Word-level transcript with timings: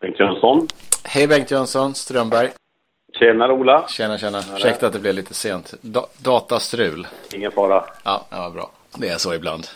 Bengt 0.00 0.20
Jönsson. 0.20 0.66
Hej 1.04 1.26
Bengt 1.28 1.50
Jönsson, 1.50 1.94
Strömberg. 1.94 2.50
Tjenare 3.18 3.52
Ola. 3.52 3.88
Tjena, 3.88 4.18
tjena. 4.18 4.38
Ursäkta 4.56 4.86
att 4.86 4.92
det 4.92 4.98
blev 4.98 5.14
lite 5.14 5.34
sent. 5.34 5.74
Da 5.80 6.06
datastrul. 6.18 7.06
Ingen 7.34 7.52
fara. 7.52 7.84
Ja, 8.04 8.26
var 8.30 8.50
bra. 8.50 8.70
Det 8.96 9.08
är 9.08 9.18
så 9.18 9.34
ibland. 9.34 9.66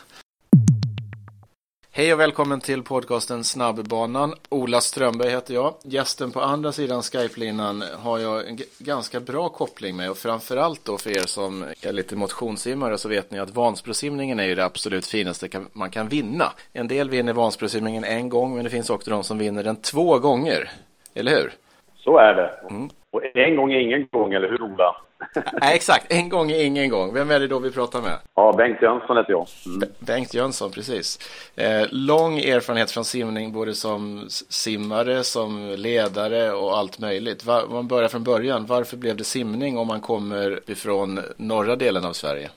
Hej 1.95 2.13
och 2.13 2.21
välkommen 2.21 2.61
till 2.61 2.83
podcasten 2.83 3.45
Snabbbanan. 3.45 4.35
Ola 4.49 4.81
Strömberg 4.81 5.31
heter 5.31 5.55
jag. 5.55 5.75
Gästen 5.85 6.33
på 6.33 6.41
andra 6.41 6.73
sidan 6.73 7.03
Skype-linan 7.03 7.85
har 8.03 8.19
jag 8.19 8.49
en 8.49 8.59
ganska 8.79 9.21
bra 9.21 9.49
koppling 9.49 9.97
med 9.97 10.11
och 10.11 10.17
framförallt 10.17 10.85
då 10.85 10.99
för 10.99 11.11
er 11.11 11.27
som 11.27 11.63
är 11.83 11.93
lite 11.93 12.17
motionssimmare 12.17 12.99
så 12.99 13.09
vet 13.09 13.31
ni 13.31 13.39
att 13.39 13.55
Vansbrosimningen 13.55 14.41
är 14.41 14.45
ju 14.45 14.55
det 14.55 14.65
absolut 14.65 15.07
finaste 15.07 15.49
man 15.73 15.91
kan 15.91 16.09
vinna. 16.09 16.53
En 16.73 16.89
del 16.89 17.11
vinner 17.11 17.33
Vansbrosimningen 17.33 18.05
en 18.05 18.29
gång 18.29 18.55
men 18.55 18.65
det 18.65 18.71
finns 18.71 18.91
också 18.91 19.11
de 19.11 19.25
som 19.25 19.39
vinner 19.39 19.63
den 19.63 19.77
två 19.77 20.19
gånger. 20.19 20.71
Eller 21.15 21.31
hur? 21.31 21.53
Så 21.97 22.19
är 22.19 22.35
det. 22.35 22.51
Mm. 22.71 22.89
Och 23.11 23.37
en 23.37 23.57
gång 23.57 23.73
är 23.73 23.81
ingen 23.81 24.09
gång, 24.13 24.33
eller 24.33 24.49
hur 24.49 24.63
Ola? 24.63 24.97
Nej, 25.35 25.75
exakt. 25.77 26.13
En 26.13 26.29
gång 26.29 26.51
är 26.51 26.65
ingen 26.65 26.91
gång. 26.91 27.15
Vem 27.15 27.31
är 27.31 27.41
det 27.41 27.47
då 27.47 27.59
vi 27.59 27.71
pratar 27.71 28.01
med? 28.03 28.19
Ja, 28.35 28.55
Bengt 28.57 28.83
Jönsson 28.83 29.17
heter 29.17 29.33
jag. 29.33 29.47
Mm. 29.67 29.89
Bengt 29.99 30.35
Jönsson, 30.35 30.71
precis. 30.71 31.19
Eh, 31.57 31.87
lång 31.91 32.39
erfarenhet 32.39 32.91
från 32.91 33.05
simning, 33.05 33.53
både 33.53 33.75
som 33.75 34.27
simmare, 34.49 35.23
som 35.23 35.75
ledare 35.79 36.53
och 36.53 36.77
allt 36.79 36.99
möjligt. 36.99 37.45
Va 37.45 37.63
man 37.71 37.89
börjar 37.89 38.09
från 38.09 38.25
början. 38.25 38.67
Varför 38.67 38.97
blev 38.97 39.17
det 39.17 39.25
simning 39.25 39.79
om 39.79 39.87
man 39.87 40.01
kommer 40.01 40.71
ifrån 40.71 41.21
norra 41.37 41.77
delen 41.77 42.05
av 42.05 42.13
Sverige? 42.13 42.51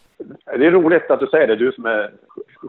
Det 0.45 0.65
är 0.65 0.71
roligt 0.71 1.11
att 1.11 1.19
du 1.19 1.27
säger 1.27 1.47
det, 1.47 1.55
du 1.55 1.71
som 1.71 1.85
är 1.85 2.11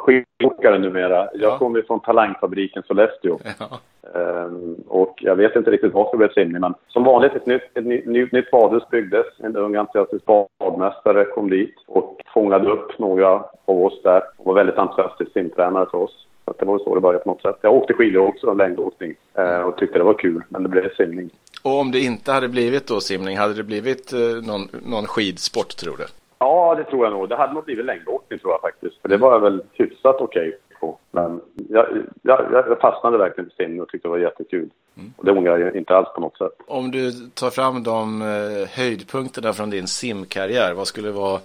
skidåkare 0.06 0.78
numera. 0.78 1.28
Jag 1.34 1.52
ja. 1.52 1.58
kommer 1.58 1.82
från 1.82 2.00
Talangfabriken 2.00 2.82
Sollefteå. 2.82 3.38
Ja. 3.58 3.80
Um, 4.14 4.84
och 4.88 5.14
jag 5.20 5.36
vet 5.36 5.56
inte 5.56 5.70
riktigt 5.70 5.92
varför 5.92 6.10
det 6.12 6.16
blev 6.16 6.32
simning, 6.32 6.60
men 6.60 6.74
som 6.88 7.04
vanligt 7.04 7.34
ett 7.34 7.46
nytt, 7.46 7.62
ett 7.74 7.84
ny, 7.84 8.02
nytt, 8.06 8.32
nytt 8.32 8.50
badhus 8.50 8.88
byggdes. 8.90 9.26
En 9.38 9.56
ung 9.56 9.74
entusiastisk 9.74 10.24
badmästare 10.58 11.24
kom 11.24 11.50
dit 11.50 11.74
och 11.86 12.20
fångade 12.34 12.70
upp 12.70 12.98
några 12.98 13.44
av 13.64 13.84
oss 13.84 14.02
där 14.02 14.22
och 14.36 14.46
var 14.46 14.54
väldigt 14.54 14.78
entusiastisk 14.78 15.32
simtränare 15.32 15.86
för 15.90 15.98
oss. 15.98 16.26
Så 16.44 16.54
det 16.58 16.64
var 16.64 16.78
så 16.78 16.94
det 16.94 17.00
började 17.00 17.24
på 17.24 17.30
något 17.30 17.42
sätt. 17.42 17.56
Jag 17.60 17.74
åkte 17.74 17.94
skidor 17.94 18.28
också, 18.28 18.54
längdåkning, 18.54 19.14
uh, 19.38 19.60
och 19.60 19.76
tyckte 19.76 19.98
det 19.98 20.04
var 20.04 20.14
kul, 20.14 20.42
men 20.48 20.62
det 20.62 20.68
blev 20.68 20.94
simning. 20.94 21.30
Och 21.62 21.80
om 21.80 21.90
det 21.90 22.00
inte 22.00 22.32
hade 22.32 22.48
blivit 22.48 22.86
då 22.86 23.00
simning, 23.00 23.38
hade 23.38 23.54
det 23.54 23.64
blivit 23.64 24.12
uh, 24.12 24.46
någon, 24.46 24.68
någon 24.86 25.06
skidsport 25.06 25.76
tror 25.76 25.96
du? 25.96 26.04
Ja, 26.38 26.74
det 26.74 26.84
tror 26.84 27.04
jag 27.04 27.12
nog. 27.12 27.28
Det 27.28 27.36
hade 27.36 27.54
nog 27.54 27.64
blivit 27.64 27.84
längdåkning 27.84 28.38
tror 28.38 28.52
jag 28.52 28.60
faktiskt. 28.60 29.02
För 29.02 29.08
det 29.08 29.16
var 29.16 29.32
jag 29.32 29.40
väl 29.40 29.62
hyfsat 29.72 30.16
okej 30.20 30.48
okay 30.48 30.58
på. 30.80 30.98
Men 31.10 31.40
jag, 31.68 31.86
jag, 32.22 32.52
jag 32.52 32.80
fastnade 32.80 33.18
verkligen 33.18 33.50
för 33.50 33.64
simning 33.64 33.82
och 33.82 33.88
tyckte 33.88 34.08
det 34.08 34.12
var 34.12 34.18
jättekul. 34.18 34.70
Mm. 34.96 35.12
Och 35.16 35.24
det 35.24 35.32
ångrar 35.32 35.58
jag 35.58 35.76
inte 35.76 35.96
alls 35.96 36.08
på 36.14 36.20
något 36.20 36.38
sätt. 36.38 36.52
Om 36.66 36.90
du 36.90 37.10
tar 37.34 37.50
fram 37.50 37.82
de 37.82 38.22
eh, 38.22 38.68
höjdpunkterna 38.78 39.52
från 39.52 39.70
din 39.70 39.86
simkarriär, 39.86 40.74
vad 40.74 40.86
skulle 40.86 41.10
vara 41.10 41.40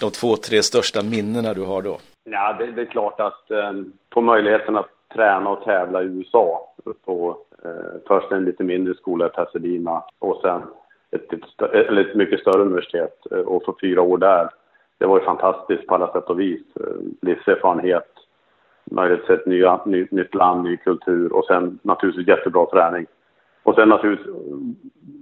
de 0.00 0.10
två, 0.10 0.36
tre 0.36 0.62
största 0.62 1.02
minnena 1.02 1.54
du 1.54 1.64
har 1.64 1.82
då? 1.82 1.98
Ja, 2.24 2.56
det, 2.58 2.72
det 2.72 2.82
är 2.82 2.86
klart 2.86 3.20
att 3.20 3.50
eh, 3.50 3.72
på 4.10 4.20
möjligheten 4.20 4.76
att 4.76 4.88
träna 5.14 5.50
och 5.50 5.64
tävla 5.64 6.02
i 6.02 6.06
USA 6.06 6.74
på 7.04 7.36
eh, 7.64 7.70
först 8.06 8.32
en 8.32 8.44
lite 8.44 8.64
mindre 8.64 8.94
skola 8.94 9.26
i 9.26 9.30
Pasadena 9.30 10.02
och 10.18 10.40
sen 10.42 10.62
ett, 11.14 11.32
ett, 11.32 11.62
eller 11.72 12.00
ett 12.00 12.14
mycket 12.14 12.40
större 12.40 12.62
universitet 12.62 13.26
eh, 13.30 13.38
och 13.38 13.64
få 13.64 13.76
fyra 13.80 14.02
år 14.02 14.18
där. 14.18 14.48
Det 14.98 15.06
var 15.06 15.18
ju 15.18 15.24
fantastiskt 15.24 15.86
på 15.86 15.94
alla 15.94 16.12
sätt 16.12 16.24
och 16.24 16.40
vis. 16.40 16.62
Eh, 16.80 16.86
Livserfarenhet, 17.22 18.12
möjlighet 18.84 19.20
att 19.20 19.26
se 19.26 19.32
ett 19.34 19.46
nya, 19.46 19.80
ny, 19.86 20.06
nytt 20.10 20.34
land, 20.34 20.64
ny 20.64 20.76
kultur 20.76 21.32
och 21.32 21.44
sen 21.44 21.78
naturligtvis 21.82 22.28
jättebra 22.28 22.66
träning. 22.66 23.06
Och 23.62 23.74
sen 23.74 23.88
naturligtvis, 23.88 24.34
eh, 24.34 24.56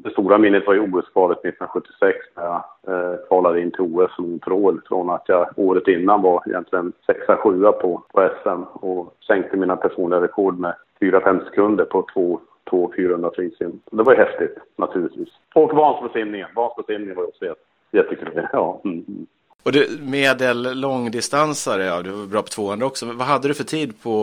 det 0.05 0.11
stora 0.11 0.39
minnet 0.39 0.67
var 0.67 0.75
ju 0.75 0.81
OS-kvalet 0.81 1.39
1976 1.39 2.19
när 2.37 2.45
jag 2.45 2.65
eh, 2.87 3.17
kvalade 3.29 3.61
in 3.61 3.71
till 3.71 3.81
OS 3.81 4.15
som 4.17 4.39
trål 4.39 4.81
från 4.89 5.11
att 5.11 5.25
jag 5.27 5.49
året 5.57 5.89
innan 5.89 6.23
var 6.23 6.43
egentligen 6.47 6.93
sexa, 7.07 7.37
sjua 7.37 7.73
på, 7.73 8.03
på 8.13 8.31
SM 8.43 8.63
och 8.73 9.15
sänkte 9.27 9.57
mina 9.57 9.77
personliga 9.77 10.21
rekord 10.21 10.59
med 10.59 10.75
4-5 11.01 11.45
sekunder 11.45 11.85
på 11.85 12.07
två 12.15 12.41
200-400 12.73 13.31
frisim. 13.35 13.81
Det 13.91 14.03
var 14.03 14.13
ju 14.13 14.19
häftigt 14.19 14.59
naturligtvis. 14.77 15.29
Och 15.55 15.73
Vansbrosimningen. 15.73 16.49
Vansbrosimningen 16.57 17.17
var 17.17 17.25
också 17.25 17.55
jättekul. 17.91 18.49
Ja. 18.53 18.81
Mm. 18.85 19.27
Och 19.65 19.73
du, 19.73 19.87
medel 20.03 20.81
långdistansare, 20.81 21.85
ja, 21.85 22.03
du 22.03 22.11
var 22.11 22.27
bra 22.27 22.43
på 22.43 22.49
200 22.49 22.87
också. 22.87 23.07
Vad 23.07 23.27
hade 23.27 23.49
du 23.49 23.55
för 23.55 23.65
tid 23.65 24.03
på 24.03 24.15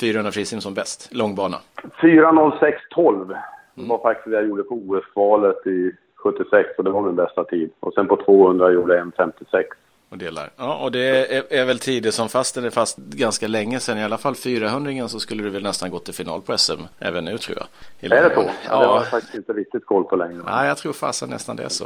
400 0.00 0.32
frisim 0.32 0.60
som 0.60 0.74
bäst? 0.74 1.08
Långbana? 1.14 1.56
4.06.12 2.00 3.36
mm. 3.76 3.88
var 3.88 3.98
faktiskt 3.98 4.30
det 4.30 4.36
jag 4.36 4.48
gjorde 4.48 4.62
på 4.62 4.74
OS-kvalet 4.74 5.66
i 5.66 5.92
76 6.14 6.68
och 6.78 6.84
det 6.84 6.90
var 6.90 7.02
min 7.02 7.16
bästa 7.16 7.44
tid. 7.44 7.70
Och 7.80 7.94
sen 7.94 8.08
på 8.08 8.16
200 8.16 8.72
gjorde 8.72 8.96
jag 8.96 9.06
1.56 9.06 9.64
och 10.16 10.24
delar. 10.24 10.50
Ja, 10.56 10.84
och 10.84 10.92
det 10.92 11.36
är, 11.36 11.42
är 11.50 11.64
väl 11.64 11.78
tider 11.78 12.10
som 12.10 12.28
fast 12.28 12.56
är 12.56 12.70
fast 12.70 12.96
ganska 12.96 13.48
länge 13.48 13.80
sedan, 13.80 13.98
i 13.98 14.04
alla 14.04 14.18
fall 14.18 14.34
400 14.34 15.08
så 15.08 15.20
skulle 15.20 15.42
du 15.42 15.50
väl 15.50 15.62
nästan 15.62 15.90
gått 15.90 16.04
till 16.04 16.14
final 16.14 16.40
på 16.42 16.58
SM 16.58 16.82
även 16.98 17.24
nu 17.24 17.38
tror 17.38 17.58
jag. 17.58 17.66
Är 18.18 18.22
det 18.22 18.34
så? 18.34 18.50
Ja, 18.68 18.80
det 18.80 18.86
har 18.86 18.96
jag 18.96 19.10
faktiskt 19.10 19.34
inte 19.34 19.52
riktigt 19.52 19.86
koll 19.86 20.04
på 20.04 20.16
längre. 20.16 20.42
Ja, 20.46 20.66
jag 20.66 20.76
tror 20.76 20.92
fasen 20.92 21.30
nästan 21.30 21.56
det 21.56 21.62
är 21.62 21.68
så. 21.68 21.84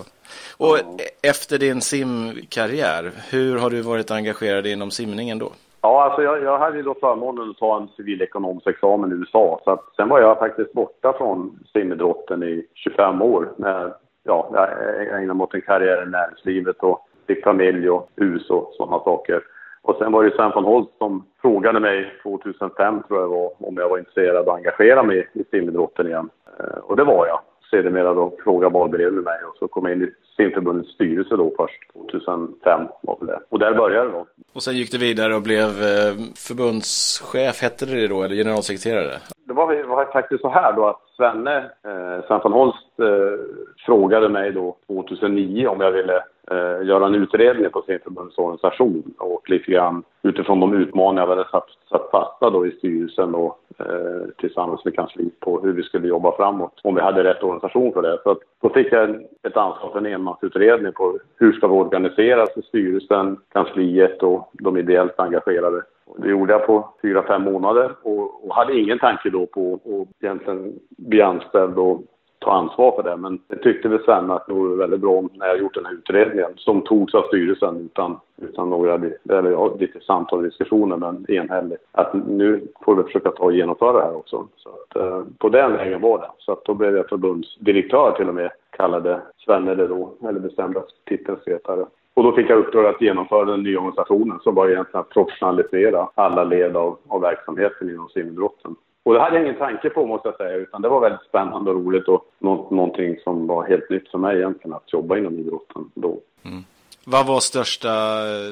Och 0.56 0.78
ja. 0.78 1.04
efter 1.22 1.58
din 1.58 1.80
simkarriär, 1.80 3.12
hur 3.30 3.58
har 3.58 3.70
du 3.70 3.80
varit 3.80 4.10
engagerad 4.10 4.66
inom 4.66 4.91
simningen 4.91 5.38
då? 5.38 5.52
Ja, 5.82 6.02
alltså 6.02 6.22
jag, 6.22 6.42
jag 6.42 6.58
hade 6.58 6.76
ju 6.76 6.82
då 6.82 6.94
förmånen 6.94 7.50
att 7.50 7.58
ta 7.58 7.76
en 7.76 7.88
civilekonomisk 7.88 8.66
examen 8.66 9.12
i 9.12 9.14
USA. 9.14 9.60
Så 9.64 9.70
att, 9.70 9.84
sen 9.97 10.08
var 10.08 10.20
jag 10.20 10.38
faktiskt 10.38 10.72
borta 10.72 11.12
från 11.12 11.58
simidrotten 11.72 12.42
i 12.42 12.66
25 12.74 13.22
år. 13.22 13.52
När, 13.56 13.94
ja, 14.22 14.50
jag 14.52 15.20
ägnade 15.22 15.34
mig 15.34 15.44
åt 15.44 15.54
en 15.54 15.60
karriär 15.60 16.02
i 16.02 16.10
näringslivet 16.10 16.76
och 16.80 17.06
fick 17.34 17.44
familj 17.44 17.91
och 17.91 18.08
hus 18.16 18.50
och 18.50 18.72
sådana 18.76 19.04
saker. 19.04 19.41
Och 19.82 19.96
sen 19.98 20.12
var 20.12 20.24
det 20.24 20.36
Sven 20.36 20.52
von 20.54 20.64
Holt 20.64 20.91
som 20.98 21.24
frågade 21.42 21.80
mig 21.80 22.12
2005 22.22 23.02
tror 23.08 23.20
jag 23.20 23.28
var 23.28 23.68
om 23.68 23.76
jag 23.76 23.88
var 23.88 23.98
intresserad 23.98 24.48
och 24.48 24.56
engagera 24.56 25.02
mig 25.02 25.28
i 25.32 25.44
simidrotten 25.50 26.06
igen. 26.06 26.28
Eh, 26.58 26.78
och 26.82 26.96
det 26.96 27.04
var 27.04 27.26
jag. 27.26 27.41
Sedermera 27.70 28.14
då 28.14 28.32
frågade 28.44 28.74
valberedningen 28.74 29.24
mig 29.24 29.38
och 29.48 29.56
så 29.58 29.68
kom 29.68 29.86
jag 29.86 29.96
in 29.96 30.02
i 30.02 30.10
simförbundets 30.36 30.91
styrelse 30.91 31.36
då 31.36 31.52
först 31.56 31.92
2005 31.92 32.88
var 33.02 33.18
det. 33.20 33.41
Och 33.48 33.58
där 33.58 33.74
började 33.74 34.06
det 34.06 34.12
då. 34.12 34.26
Och 34.54 34.62
sen 34.62 34.76
gick 34.76 34.92
du 34.92 34.98
vidare 34.98 35.34
och 35.34 35.42
blev 35.42 35.68
eh, 35.68 36.12
förbundschef, 36.47 37.62
hette 37.62 37.86
det 37.86 38.08
då, 38.08 38.22
eller 38.22 38.36
generalsekreterare? 38.36 39.16
Det 39.48 39.54
var, 39.54 39.84
var 39.84 40.04
faktiskt 40.04 40.41
så 40.41 40.48
här 40.48 40.72
då 40.72 40.86
att 40.86 41.00
Svenne, 41.16 41.56
eh, 41.58 42.26
Sven 42.26 42.41
von 42.42 42.52
Holst, 42.52 43.00
eh, 43.00 43.38
frågade 43.86 44.28
mig 44.28 44.52
då 44.52 44.76
2009 44.86 45.66
om 45.66 45.80
jag 45.80 45.92
ville 45.92 46.22
eh, 46.50 46.86
göra 46.86 47.06
en 47.06 47.14
utredning 47.14 47.70
på 47.70 47.82
sin 47.82 47.98
organisation 48.36 49.14
och 49.18 49.50
lite 49.50 49.72
grann 49.72 50.02
utifrån 50.22 50.60
de 50.60 50.74
utmaningar 50.74 51.26
vi 51.26 51.32
hade 51.32 51.48
satt, 51.50 51.68
satt 51.90 52.10
fasta 52.10 52.50
då 52.50 52.66
i 52.66 52.70
styrelsen 52.70 53.34
och 53.34 53.58
eh, 53.78 54.28
tillsammans 54.38 54.84
med 54.84 54.94
kansliet 54.94 55.40
på 55.40 55.60
hur 55.60 55.72
vi 55.72 55.82
skulle 55.82 56.08
jobba 56.08 56.36
framåt, 56.36 56.80
om 56.82 56.94
vi 56.94 57.00
hade 57.00 57.24
rätt 57.24 57.42
organisation 57.42 57.92
för 57.92 58.02
det. 58.02 58.18
Så 58.22 58.30
att, 58.30 58.38
då 58.62 58.68
fick 58.68 58.92
jag 58.92 59.10
ett 59.42 59.56
ansvar 59.56 59.90
för 59.92 59.98
en 59.98 60.06
enmansutredning 60.06 60.92
på 60.92 61.18
hur 61.36 61.52
ska 61.52 61.66
vi 61.66 61.74
organiseras 61.74 62.56
i 62.56 62.62
styrelsen, 62.62 63.36
kansliet 63.52 64.22
och 64.22 64.50
de 64.52 64.76
ideellt 64.76 65.20
engagerade. 65.20 65.82
Det 66.16 66.28
gjorde 66.28 66.52
jag 66.52 66.66
på 66.66 66.94
fyra, 67.02 67.22
fem 67.22 67.42
månader 67.42 67.92
och, 68.02 68.46
och 68.46 68.54
hade 68.54 68.78
ingen 68.78 68.98
tanke 68.98 69.30
då 69.30 69.46
på 69.46 69.74
att 69.74 70.24
egentligen 70.24 70.72
bli 70.88 71.22
anställd 71.22 71.78
och 71.78 72.02
ta 72.40 72.52
ansvar 72.52 72.92
för 72.92 73.02
det. 73.02 73.16
Men 73.16 73.40
det 73.46 73.56
tyckte 73.56 73.88
vi 73.88 73.98
sen 73.98 74.30
att 74.30 74.46
det 74.46 74.52
vore 74.52 74.76
väldigt 74.76 75.00
bra 75.00 75.22
när 75.34 75.46
jag 75.46 75.58
gjort 75.58 75.74
den 75.74 75.86
här 75.86 75.92
utredningen 75.92 76.50
som 76.56 76.82
togs 76.82 77.14
av 77.14 77.22
styrelsen 77.22 77.76
utan, 77.76 78.20
utan 78.42 78.70
några, 78.70 78.94
eller 79.30 79.50
ja, 79.50 79.76
lite 79.78 80.00
samtal 80.00 80.38
och 80.38 80.44
diskussioner 80.44 80.96
men 80.96 81.26
enhälligt. 81.28 81.84
Att 81.92 82.14
nu 82.14 82.60
får 82.84 82.94
vi 82.96 83.02
försöka 83.02 83.30
ta 83.30 83.44
och 83.44 83.52
genomföra 83.52 83.92
det 83.92 84.04
här 84.04 84.16
också. 84.16 84.46
Så 84.56 84.68
att, 84.68 84.96
eh, 84.96 85.22
på 85.38 85.48
den 85.48 85.72
vägen 85.72 86.00
var 86.00 86.18
det. 86.18 86.30
Så 86.38 86.53
att 86.53 86.65
då 86.65 86.74
blev 86.74 86.97
jag 86.97 87.09
förbundsdirektör 87.09 88.12
till 88.12 88.28
och 88.28 88.34
med, 88.34 88.50
kallade 88.70 89.20
Svenne 89.44 89.74
det 89.74 89.86
då, 89.86 90.12
eller 90.28 90.41
bestämde 90.41 90.82
titeln 91.06 91.38
sekreterare. 91.44 91.86
Och 92.15 92.22
då 92.22 92.32
fick 92.32 92.50
jag 92.50 92.59
uppdrag 92.59 92.86
att 92.86 93.03
genomföra 93.03 93.44
den 93.44 93.62
nya 93.62 93.78
organisationen 93.78 94.38
som 94.42 94.54
var 94.54 94.68
egentligen 94.68 95.00
att 95.00 95.09
professionalisera 95.09 96.09
alla 96.15 96.44
led 96.44 96.76
av, 96.76 96.98
av 97.09 97.20
verksamheten 97.20 97.91
inom 97.91 98.09
simidrotten. 98.09 98.76
Och 99.02 99.14
det 99.14 99.20
hade 99.20 99.36
jag 99.36 99.44
ingen 99.44 99.58
tanke 99.58 99.91
på 99.91 100.06
måste 100.06 100.28
jag 100.28 100.36
säga, 100.36 100.56
utan 100.56 100.82
det 100.82 100.88
var 100.88 101.00
väldigt 101.00 101.28
spännande 101.28 101.70
och 101.70 101.76
roligt 101.76 102.08
och 102.08 102.24
nå 102.38 102.68
någonting 102.70 103.16
som 103.24 103.47
var 103.47 103.68
helt 103.68 103.91
nytt 103.91 104.10
för 104.10 104.18
mig 104.18 104.36
egentligen 104.36 104.74
att 104.74 104.92
jobba 104.92 105.18
inom 105.18 105.38
idrotten 105.38 105.91
då. 105.94 106.18
Mm. 106.42 106.64
Vad 107.04 107.26
var 107.26 107.41
största, 107.41 107.88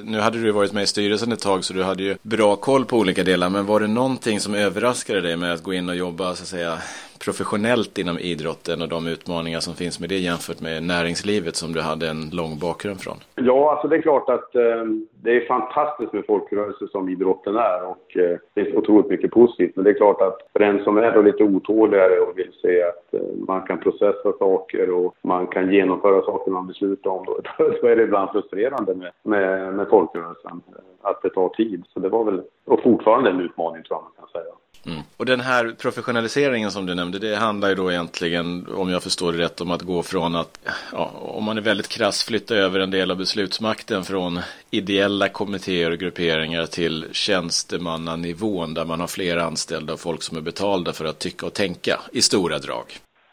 nu 0.04 0.20
hade 0.20 0.42
du 0.42 0.50
varit 0.50 0.72
med 0.72 0.82
i 0.82 0.86
styrelsen 0.86 1.32
ett 1.32 1.40
tag 1.40 1.64
så 1.64 1.74
du 1.74 1.82
hade 1.82 2.02
ju 2.02 2.16
bra 2.22 2.56
koll 2.56 2.84
på 2.84 2.96
olika 2.96 3.24
delar, 3.24 3.50
men 3.50 3.66
var 3.66 3.80
det 3.80 3.86
någonting 3.86 4.40
som 4.40 4.54
överraskade 4.54 5.20
dig 5.20 5.36
med 5.36 5.52
att 5.52 5.62
gå 5.62 5.72
in 5.72 5.88
och 5.88 5.96
jobba 5.96 6.24
så 6.24 6.42
att 6.42 6.48
säga 6.48 6.78
professionellt 7.24 7.98
inom 7.98 8.18
idrotten 8.18 8.82
och 8.82 8.88
de 8.88 9.06
utmaningar 9.06 9.60
som 9.60 9.74
finns 9.74 10.00
med 10.00 10.08
det 10.08 10.18
jämfört 10.18 10.60
med 10.60 10.82
näringslivet 10.82 11.56
som 11.56 11.72
du 11.72 11.80
hade 11.80 12.08
en 12.08 12.30
lång 12.32 12.58
bakgrund 12.58 13.00
från? 13.00 13.16
Ja, 13.34 13.72
alltså 13.72 13.88
det 13.88 13.96
är 13.96 14.02
klart 14.02 14.28
att 14.28 14.54
eh, 14.54 14.84
det 15.22 15.30
är 15.36 15.46
fantastiskt 15.46 16.12
med 16.12 16.26
folkrörelser 16.26 16.86
som 16.86 17.08
idrotten 17.08 17.56
är 17.56 17.82
och 17.86 18.16
eh, 18.16 18.38
det 18.54 18.60
är 18.60 18.76
otroligt 18.76 19.10
mycket 19.10 19.30
positivt. 19.30 19.76
Men 19.76 19.84
det 19.84 19.90
är 19.90 19.94
klart 19.94 20.20
att 20.20 20.38
för 20.52 20.58
den 20.58 20.84
som 20.84 20.96
är 20.96 21.12
då 21.12 21.22
lite 21.22 21.44
otåligare 21.44 22.20
och 22.20 22.38
vill 22.38 22.52
se 22.62 22.82
att 22.82 23.14
eh, 23.14 23.20
man 23.46 23.62
kan 23.62 23.78
processa 23.78 24.32
saker 24.38 24.90
och 24.90 25.14
man 25.22 25.46
kan 25.46 25.72
genomföra 25.72 26.22
saker 26.22 26.50
man 26.50 26.66
beslutar 26.66 27.10
om, 27.10 27.24
då, 27.26 27.40
då 27.80 27.88
är 27.88 27.96
det 27.96 28.02
ibland 28.02 28.30
frustrerande 28.30 28.94
med, 28.94 29.10
med, 29.22 29.74
med 29.74 29.88
folkrörelsen. 29.88 30.60
Att 31.02 31.22
det 31.22 31.30
tar 31.30 31.48
tid. 31.48 31.84
Så 31.88 32.00
det 32.00 32.08
var 32.08 32.24
väl, 32.24 32.42
och 32.64 32.82
fortfarande 32.82 33.30
en 33.30 33.40
utmaning 33.40 33.82
tror 33.82 33.96
jag 33.96 34.02
man 34.02 34.12
kan 34.18 34.42
säga. 34.42 34.52
Mm. 34.90 35.02
Och 35.17 35.26
den 35.26 35.40
här 35.40 35.75
professionaliseringen 35.82 36.70
som 36.70 36.87
du 36.87 36.94
nämnde, 36.94 37.19
det 37.19 37.37
handlar 37.37 37.69
ju 37.69 37.75
då 37.75 37.93
egentligen, 37.93 38.67
om 38.76 38.90
jag 38.90 39.02
förstår 39.02 39.32
det 39.32 39.38
rätt, 39.38 39.61
om 39.61 39.70
att 39.70 39.82
gå 39.82 40.02
från 40.02 40.37
att, 40.37 40.61
ja, 40.93 41.11
om 41.20 41.44
man 41.44 41.58
är 41.58 41.62
väldigt 41.62 41.88
krass, 41.88 42.25
flytta 42.25 42.55
över 42.55 42.81
en 42.81 42.90
del 42.90 43.11
av 43.11 43.17
beslutsmakten 43.17 44.02
från 44.02 44.38
ideella 44.70 45.29
kommittéer 45.29 45.90
och 45.90 45.99
grupperingar 45.99 46.64
till 46.64 47.06
tjänstemannanivån 47.12 48.75
där 48.75 48.85
man 48.85 49.00
har 49.00 49.06
fler 49.06 49.37
anställda 49.37 49.93
och 49.93 50.00
folk 50.00 50.23
som 50.23 50.37
är 50.37 50.43
betalda 50.43 50.93
för 50.93 51.05
att 51.05 51.19
tycka 51.19 51.46
och 51.46 51.55
tänka 51.55 52.00
i 52.12 52.23
stora 52.23 52.58
drag. 52.58 52.85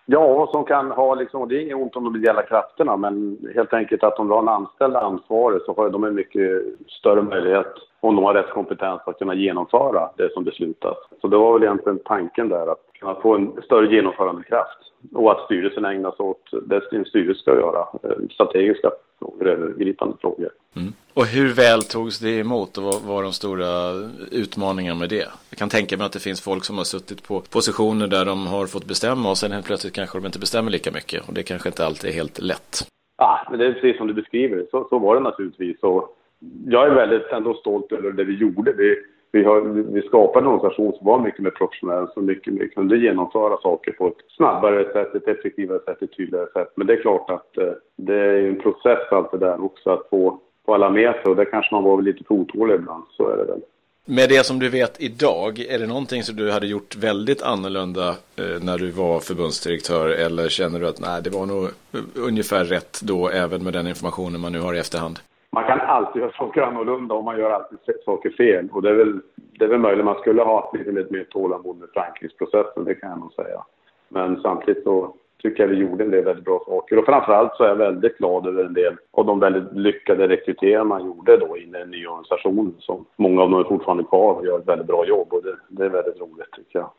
Ja, 0.07 0.49
som 0.51 0.63
kan 0.65 0.91
ha 0.91 1.15
liksom, 1.15 1.47
det 1.49 1.55
är 1.55 1.61
inget 1.61 1.75
ont 1.75 1.95
om 1.95 2.03
de 2.03 2.15
ideella 2.15 2.43
krafterna, 2.43 2.97
men 2.97 3.37
helt 3.55 3.73
enkelt 3.73 4.03
att 4.03 4.19
om 4.19 4.27
du 4.27 4.33
har 4.33 4.41
en 4.41 4.49
anställd 4.49 4.95
ansvarig 4.95 5.61
så 5.65 5.73
har 5.73 5.89
de 5.89 6.03
en 6.03 6.15
mycket 6.15 6.61
större 6.87 7.21
möjlighet, 7.21 7.73
om 8.07 8.15
de 8.15 8.23
har 8.23 8.33
rätt 8.33 8.49
kompetens, 8.49 9.01
att 9.05 9.19
kunna 9.19 9.35
genomföra 9.35 10.09
det 10.17 10.33
som 10.33 10.43
beslutas. 10.43 10.97
Så 11.21 11.27
det 11.27 11.37
var 11.37 11.53
väl 11.53 11.63
egentligen 11.63 11.99
tanken 12.05 12.49
där, 12.49 12.71
att 12.71 12.83
kunna 12.99 13.15
få 13.15 13.35
en 13.35 13.61
större 13.65 13.95
genomförandekraft. 13.95 14.77
Och 15.13 15.31
att 15.31 15.45
styrelsen 15.45 15.85
ägnar 15.85 16.11
sig 16.11 16.25
åt 16.25 16.49
det 16.69 16.89
sin 16.89 17.05
styrelse 17.05 17.41
ska 17.41 17.51
göra, 17.51 17.79
eh, 18.03 18.27
strategiska 18.31 18.91
frågor, 19.19 19.47
övergripande 19.47 20.15
frågor. 20.21 20.49
Mm. 20.75 20.93
Och 21.13 21.25
hur 21.25 21.53
väl 21.53 21.81
togs 21.81 22.19
det 22.19 22.39
emot 22.39 22.77
och 22.77 22.83
vad 22.83 23.01
var 23.01 23.23
de 23.23 23.31
stora 23.31 23.91
utmaningarna 24.31 24.99
med 24.99 25.09
det? 25.09 25.27
Jag 25.49 25.57
kan 25.57 25.69
tänka 25.69 25.97
mig 25.97 26.05
att 26.05 26.11
det 26.11 26.19
finns 26.19 26.41
folk 26.41 26.65
som 26.65 26.77
har 26.77 26.83
suttit 26.83 27.27
på 27.27 27.41
positioner 27.53 28.07
där 28.07 28.25
de 28.25 28.47
har 28.47 28.65
fått 28.65 28.85
bestämma 28.85 29.29
och 29.29 29.37
sen 29.37 29.51
helt 29.51 29.65
plötsligt 29.65 29.93
kanske 29.93 30.17
de 30.17 30.25
inte 30.25 30.39
bestämmer 30.39 30.71
lika 30.71 30.91
mycket 30.91 31.27
och 31.27 31.33
det 31.33 31.43
kanske 31.43 31.69
inte 31.69 31.85
alltid 31.85 32.09
är 32.09 32.13
helt 32.13 32.41
lätt. 32.41 32.87
Ja, 33.17 33.47
men 33.49 33.59
det 33.59 33.65
är 33.65 33.73
precis 33.73 33.97
som 33.97 34.07
du 34.07 34.13
beskriver, 34.13 34.65
så, 34.71 34.87
så 34.89 34.99
var 34.99 35.15
det 35.15 35.21
naturligtvis. 35.21 35.83
Och 35.83 36.17
jag 36.65 36.87
är 36.87 36.95
väldigt 36.95 37.31
ändå 37.31 37.53
stolt 37.53 37.91
över 37.91 38.11
det 38.11 38.23
vi 38.23 38.33
gjorde. 38.33 38.71
Vi, 38.71 38.95
vi, 39.31 39.43
har, 39.43 39.61
vi 39.93 40.01
skapade 40.01 40.45
en 40.45 40.51
organisation 40.51 40.93
som 40.93 41.07
var 41.07 41.19
mycket 41.19 41.39
mer 41.39 41.49
professionell, 41.49 42.07
som 42.13 42.25
mycket 42.25 42.53
mer 42.53 42.67
kunde 42.67 42.97
genomföra 42.97 43.57
saker 43.57 43.91
på 43.91 44.07
ett 44.07 44.35
snabbare 44.37 44.93
sätt, 44.93 45.15
ett 45.15 45.27
effektivare 45.27 45.79
sätt, 45.85 46.01
ett 46.01 46.17
tydligare 46.17 46.47
sätt. 46.53 46.71
Men 46.75 46.87
det 46.87 46.93
är 46.93 47.01
klart 47.01 47.29
att 47.29 47.57
eh, 47.57 47.73
det 47.95 48.15
är 48.15 48.47
en 48.47 48.59
process 48.59 48.99
allt 49.11 49.31
det 49.31 49.37
där 49.37 49.65
också, 49.65 49.89
att 49.89 50.09
få, 50.09 50.39
få 50.65 50.73
alla 50.73 50.89
med 50.89 51.13
sig. 51.13 51.23
Och 51.25 51.35
det 51.35 51.45
kanske 51.45 51.75
man 51.75 51.83
var 51.83 52.01
lite 52.01 52.23
för 52.23 52.35
otålig 52.35 52.75
ibland, 52.75 53.03
så 53.17 53.29
är 53.29 53.37
det 53.37 53.43
väl. 53.43 53.61
Med 54.07 54.29
det 54.29 54.45
som 54.45 54.59
du 54.59 54.69
vet 54.69 55.01
idag, 55.01 55.59
är 55.59 55.79
det 55.79 55.87
någonting 55.87 56.23
som 56.23 56.35
du 56.35 56.51
hade 56.51 56.67
gjort 56.67 56.95
väldigt 56.95 57.43
annorlunda 57.43 58.09
eh, 58.09 58.63
när 58.63 58.77
du 58.77 58.91
var 58.91 59.19
förbundsdirektör 59.19 60.09
eller 60.09 60.49
känner 60.49 60.79
du 60.79 60.87
att 60.87 60.99
nej, 60.99 61.21
det 61.23 61.29
var 61.29 61.45
nog 61.45 61.63
eh, 61.63 61.99
ungefär 62.15 62.65
rätt 62.65 63.01
då 63.01 63.29
även 63.29 63.63
med 63.63 63.73
den 63.73 63.87
informationen 63.87 64.41
man 64.41 64.51
nu 64.51 64.59
har 64.59 64.73
i 64.73 64.79
efterhand? 64.79 65.19
Man 65.55 65.63
kan 65.63 65.79
alltid 65.79 66.21
göra 66.21 66.31
saker 66.31 66.61
annorlunda 66.61 67.15
och 67.15 67.23
man 67.23 67.39
gör 67.39 67.51
alltid 67.51 67.77
saker 68.05 68.29
fel. 68.29 68.69
Och 68.71 68.81
det 68.81 68.89
är 68.89 68.93
väl, 68.93 69.21
det 69.35 69.65
är 69.65 69.69
väl 69.69 69.79
möjligt 69.79 70.05
man 70.05 70.19
skulle 70.19 70.41
ha 70.41 70.71
lite, 70.73 70.91
lite 70.91 71.13
mer 71.13 71.23
tålamod 71.23 71.77
med 71.77 71.89
förankringsprocessen, 71.93 72.83
det 72.85 72.95
kan 72.95 73.09
jag 73.09 73.19
nog 73.19 73.33
säga. 73.33 73.63
Men 74.09 74.41
samtidigt 74.41 74.83
så 74.83 75.15
tycker 75.41 75.63
jag 75.63 75.67
vi 75.67 75.75
gjorde 75.75 76.03
en 76.03 76.11
del 76.11 76.23
väldigt 76.23 76.45
bra 76.45 76.63
saker. 76.67 76.97
Och 76.97 77.05
framförallt 77.05 77.55
så 77.55 77.63
är 77.63 77.67
jag 77.67 77.75
väldigt 77.75 78.17
glad 78.17 78.47
över 78.47 78.63
en 78.63 78.73
del 78.73 78.97
av 79.11 79.25
de 79.25 79.39
väldigt 79.39 79.73
lyckade 79.73 80.27
rekryteringar 80.27 80.83
man 80.83 81.05
gjorde 81.05 81.37
då 81.37 81.57
in 81.57 81.75
i 81.75 81.79
den 81.79 81.91
nya 81.91 82.09
organisationen. 82.09 82.73
Som 82.79 83.05
många 83.15 83.41
av 83.41 83.49
dem 83.49 83.59
är 83.59 83.63
fortfarande 83.63 84.03
kvar 84.03 84.33
och 84.33 84.45
gör 84.45 84.59
ett 84.59 84.67
väldigt 84.67 84.87
bra 84.87 85.05
jobb 85.05 85.33
och 85.33 85.43
det, 85.43 85.55
det 85.67 85.85
är 85.85 85.89
väldigt 85.89 86.21
roligt 86.21 86.51
tycker 86.51 86.79
jag. 86.79 86.89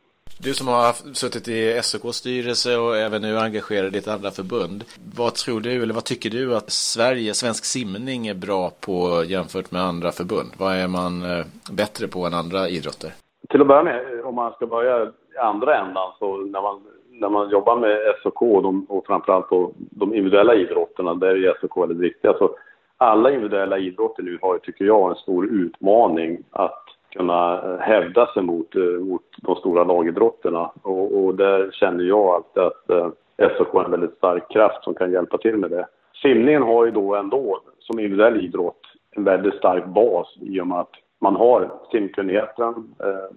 Du 0.45 0.55
som 0.55 0.69
har 0.69 0.93
suttit 1.15 1.49
i 1.49 1.81
SOKs 1.83 2.17
styrelse 2.17 2.77
och 2.77 2.97
även 2.97 3.23
nu 3.23 3.39
engagerad 3.39 3.95
i 3.95 3.99
ett 3.99 4.09
andra 4.09 4.31
förbund. 4.31 4.85
Vad 5.17 5.35
tror 5.35 5.61
du, 5.61 5.83
eller 5.83 5.95
vad 5.95 6.05
tycker 6.05 6.31
du 6.31 6.57
att 6.57 6.71
Sverige, 6.71 7.35
svensk 7.35 7.65
simning 7.65 8.27
är 8.27 8.35
bra 8.35 8.71
på 8.87 9.25
jämfört 9.25 9.71
med 9.71 9.83
andra 9.83 10.11
förbund? 10.13 10.51
Vad 10.59 10.73
är 10.75 10.89
man 10.89 11.13
eh, 11.23 11.45
bättre 11.81 12.09
på 12.09 12.27
än 12.27 12.35
andra 12.35 12.69
idrotter? 12.69 13.11
Till 13.49 13.61
att 13.61 13.67
börja 13.67 13.83
med, 13.83 14.21
om 14.25 14.35
man 14.35 14.53
ska 14.53 14.67
börja 14.67 14.97
i 15.35 15.39
andra 15.39 15.79
ändan, 15.81 16.13
så 16.19 16.37
när 16.37 16.63
man, 16.63 16.83
när 17.11 17.29
man 17.29 17.51
jobbar 17.51 17.77
med 17.77 17.97
SOK 18.23 18.43
och, 18.43 18.63
de, 18.63 18.87
och 18.89 19.07
framförallt 19.07 19.49
på 19.49 19.73
de 19.77 20.15
individuella 20.15 20.55
idrotterna, 20.55 21.15
där 21.15 21.47
är 21.47 21.59
SOK 21.61 21.77
väldigt 21.77 21.99
viktiga. 21.99 22.33
Så 22.39 22.57
alla 22.97 23.31
individuella 23.31 23.79
idrotter 23.79 24.23
nu 24.23 24.39
har, 24.43 24.59
tycker 24.59 24.85
jag, 24.85 25.11
en 25.11 25.17
stor 25.17 25.47
utmaning 25.47 26.43
att 26.51 26.85
kunna 27.17 27.77
hävda 27.81 28.27
sig 28.27 28.43
mot, 28.43 28.77
eh, 28.77 28.83
mot 28.83 29.23
de 29.37 29.57
stora 29.57 29.85
lagidrotterna. 29.85 30.71
Och, 30.83 31.25
och 31.25 31.35
där 31.35 31.71
känner 31.73 32.05
jag 32.05 32.27
alltid 32.27 32.63
att 32.63 32.91
eh, 32.91 33.57
SOK 33.59 33.75
är 33.75 33.85
en 33.85 33.91
väldigt 33.91 34.17
stark 34.17 34.51
kraft 34.51 34.85
som 34.85 34.95
kan 34.95 35.13
hjälpa 35.13 35.39
till 35.39 35.57
med 35.57 35.71
det. 35.71 35.87
Simningen 36.23 36.63
har 36.63 36.85
ju 36.85 36.91
då 36.91 37.15
ändå, 37.15 37.61
som 37.79 37.99
individuell 37.99 38.45
idrott, 38.45 38.81
en 39.11 39.25
väldigt 39.25 39.55
stark 39.55 39.87
bas 39.87 40.37
i 40.41 40.61
och 40.61 40.67
med 40.67 40.79
att 40.79 40.95
man 41.21 41.37
har 41.37 41.71
simkunnigheten, 41.93 42.95
eh, 43.01 43.37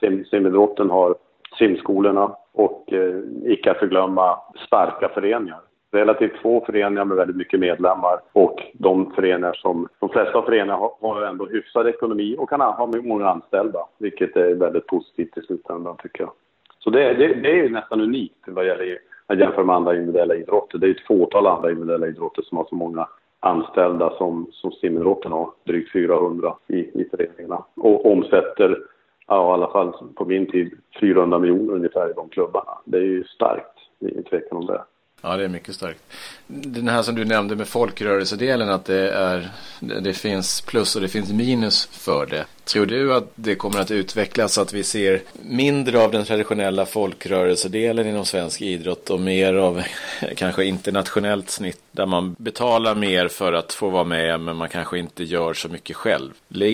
sim, 0.00 0.24
simidrotten 0.24 0.90
har 0.90 1.14
simskolorna 1.58 2.36
och 2.52 2.92
eh, 2.92 3.20
icke 3.44 3.70
att 3.70 3.78
förglömma 3.78 4.38
starka 4.66 5.08
föreningar 5.08 5.60
relativt 5.92 6.38
få 6.42 6.64
föreningar 6.64 7.04
med 7.04 7.16
väldigt 7.16 7.36
mycket 7.36 7.60
medlemmar 7.60 8.20
och 8.32 8.62
de 8.72 9.12
föreningar 9.12 9.52
som, 9.52 9.88
de 9.98 10.08
flesta 10.08 10.42
föreningar 10.42 10.76
har, 10.76 10.92
har 11.00 11.22
ändå 11.22 11.46
hyfsad 11.46 11.88
ekonomi 11.88 12.36
och 12.38 12.48
kan 12.48 12.60
ha 12.60 12.90
många 13.02 13.28
anställda, 13.28 13.78
vilket 13.98 14.36
är 14.36 14.54
väldigt 14.54 14.86
positivt 14.86 15.38
i 15.38 15.40
slutändan 15.40 15.96
tycker 16.02 16.20
jag. 16.20 16.32
Så 16.78 16.90
det, 16.90 17.14
det, 17.14 17.34
det 17.34 17.60
är 17.60 17.68
nästan 17.68 18.00
unikt 18.00 18.44
vad 18.46 18.66
gäller 18.66 18.98
att 19.26 19.38
jämföra 19.38 19.64
med 19.64 19.76
andra 19.76 19.94
individuella 19.94 20.34
idrotter. 20.34 20.78
Det 20.78 20.86
är 20.86 20.90
ett 20.90 21.06
fåtal 21.06 21.46
andra 21.46 21.70
individuella 21.70 22.06
idrotter 22.06 22.42
som 22.42 22.58
har 22.58 22.64
så 22.64 22.74
många 22.74 23.08
anställda 23.40 24.10
som, 24.10 24.46
som 24.52 24.72
simidrotten 24.72 25.32
har, 25.32 25.50
drygt 25.66 25.92
400 25.92 26.54
i, 26.66 26.76
i 26.78 27.08
föreningarna 27.10 27.64
och 27.76 28.12
omsätter 28.12 28.78
ja, 29.26 29.50
i 29.50 29.52
alla 29.52 29.70
fall 29.70 29.92
på 30.14 30.24
min 30.24 30.50
tid 30.50 30.78
400 31.00 31.38
miljoner 31.38 31.74
ungefär 31.74 32.10
i 32.10 32.12
de 32.12 32.28
klubbarna. 32.28 32.78
Det 32.84 32.98
är 32.98 33.02
ju 33.02 33.24
starkt, 33.24 33.78
det 33.98 34.06
är 34.06 34.10
ingen 34.10 34.24
tvekan 34.24 34.58
om 34.58 34.66
det. 34.66 34.82
Ja, 35.22 35.36
det 35.36 35.44
är 35.44 35.48
mycket 35.48 35.74
starkt. 35.74 36.00
Den 36.46 36.88
här 36.88 37.02
som 37.02 37.14
du 37.14 37.24
nämnde 37.24 37.56
med 37.56 37.68
folkrörelsedelen, 37.68 38.68
att 38.68 38.84
det, 38.84 39.10
är, 39.10 39.50
det 39.80 40.12
finns 40.12 40.60
plus 40.60 40.96
och 40.96 41.02
det 41.02 41.08
finns 41.08 41.32
minus 41.32 41.88
för 41.92 42.26
det. 42.26 42.44
Tror 42.64 42.86
du 42.86 43.14
att 43.14 43.32
det 43.34 43.54
kommer 43.54 43.80
att 43.80 43.90
utvecklas 43.90 44.52
så 44.52 44.60
att 44.60 44.72
vi 44.72 44.84
ser 44.84 45.22
mindre 45.42 46.02
av 46.02 46.10
den 46.12 46.24
traditionella 46.24 46.86
folkrörelsedelen 46.86 48.06
inom 48.06 48.24
svensk 48.24 48.62
idrott 48.62 49.10
och 49.10 49.20
mer 49.20 49.54
av 49.54 49.82
kanske 50.36 50.64
internationellt 50.64 51.50
snitt 51.50 51.80
där 51.92 52.06
man 52.06 52.36
betalar 52.38 52.94
mer 52.94 53.28
för 53.28 53.52
att 53.52 53.72
få 53.72 53.90
vara 53.90 54.04
med 54.04 54.40
men 54.40 54.56
man 54.56 54.68
kanske 54.68 54.98
inte 54.98 55.24
gör 55.24 55.54
så 55.54 55.68
mycket 55.68 55.96
själv? 55.96 56.30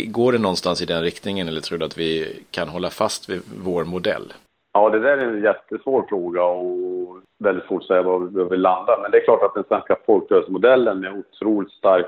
Går 0.06 0.32
det 0.32 0.38
någonstans 0.38 0.82
i 0.82 0.86
den 0.86 1.02
riktningen 1.02 1.48
eller 1.48 1.60
tror 1.60 1.78
du 1.78 1.84
att 1.84 1.98
vi 1.98 2.40
kan 2.50 2.68
hålla 2.68 2.90
fast 2.90 3.28
vid 3.28 3.40
vår 3.56 3.84
modell? 3.84 4.32
Ja, 4.76 4.90
det 4.90 4.98
där 4.98 5.18
är 5.18 5.28
en 5.28 5.42
jättesvår 5.42 6.04
fråga 6.08 6.44
och 6.44 7.18
väldigt 7.38 7.64
svårt 7.64 7.82
att 7.82 7.86
säga 7.86 8.02
var 8.02 8.18
vi 8.18 8.34
landar. 8.34 8.56
landa. 8.56 8.98
Men 9.02 9.10
det 9.10 9.18
är 9.18 9.24
klart 9.24 9.42
att 9.42 9.54
den 9.54 9.64
svenska 9.68 9.96
folkrörelsemodellen 10.06 11.00
med 11.00 11.12
otroligt 11.12 11.72
stark 11.72 12.06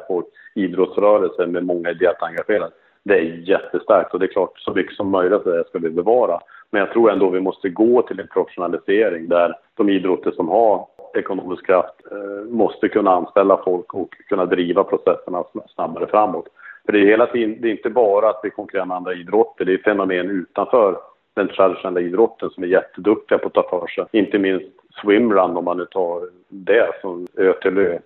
idrottsrörelse 0.54 1.46
med 1.46 1.64
många 1.64 1.90
ideellt 1.90 2.22
engagerade, 2.22 2.70
det 3.02 3.14
är 3.14 3.22
jättestarkt 3.22 4.14
och 4.14 4.20
det 4.20 4.26
är 4.26 4.32
klart 4.32 4.58
så 4.58 4.72
mycket 4.72 4.96
som 4.96 5.10
möjligt 5.10 5.44
det 5.44 5.64
ska 5.68 5.78
vi 5.78 5.90
bevara. 5.90 6.40
Men 6.70 6.80
jag 6.80 6.92
tror 6.92 7.10
ändå 7.10 7.30
vi 7.30 7.40
måste 7.40 7.68
gå 7.68 8.02
till 8.02 8.20
en 8.20 8.28
professionalisering 8.28 9.28
där 9.28 9.54
de 9.74 9.88
idrotter 9.88 10.30
som 10.30 10.48
har 10.48 10.86
ekonomisk 11.14 11.66
kraft 11.66 11.94
eh, 12.10 12.50
måste 12.50 12.88
kunna 12.88 13.10
anställa 13.10 13.62
folk 13.64 13.94
och 13.94 14.14
kunna 14.28 14.46
driva 14.46 14.84
processerna 14.84 15.44
snabbare 15.74 16.06
framåt. 16.06 16.46
För 16.86 16.92
det 16.92 16.98
är 16.98 17.06
hela 17.06 17.26
tiden, 17.26 17.56
det 17.60 17.68
är 17.68 17.72
inte 17.72 17.90
bara 17.90 18.28
att 18.28 18.40
vi 18.42 18.50
konkurrerar 18.50 18.86
med 18.86 18.96
andra 18.96 19.14
idrotter, 19.14 19.64
det 19.64 19.72
är 19.72 19.78
fenomen 19.78 20.30
utanför 20.30 20.96
den 21.38 21.48
traditionella 21.48 22.00
idrotten 22.00 22.50
som 22.50 22.62
är 22.62 22.68
jätteduktiga 22.68 23.38
på 23.38 23.46
att 23.46 23.54
ta 23.54 23.68
för 23.70 23.86
sig. 23.86 24.04
Inte 24.12 24.38
minst 24.38 24.66
swimrun 25.02 25.56
om 25.56 25.64
man 25.64 25.76
nu 25.76 25.84
tar 25.84 26.28
det 26.48 26.90
som 27.00 27.26
ö 27.36 27.52
till 27.62 27.78
ö. 27.78 27.98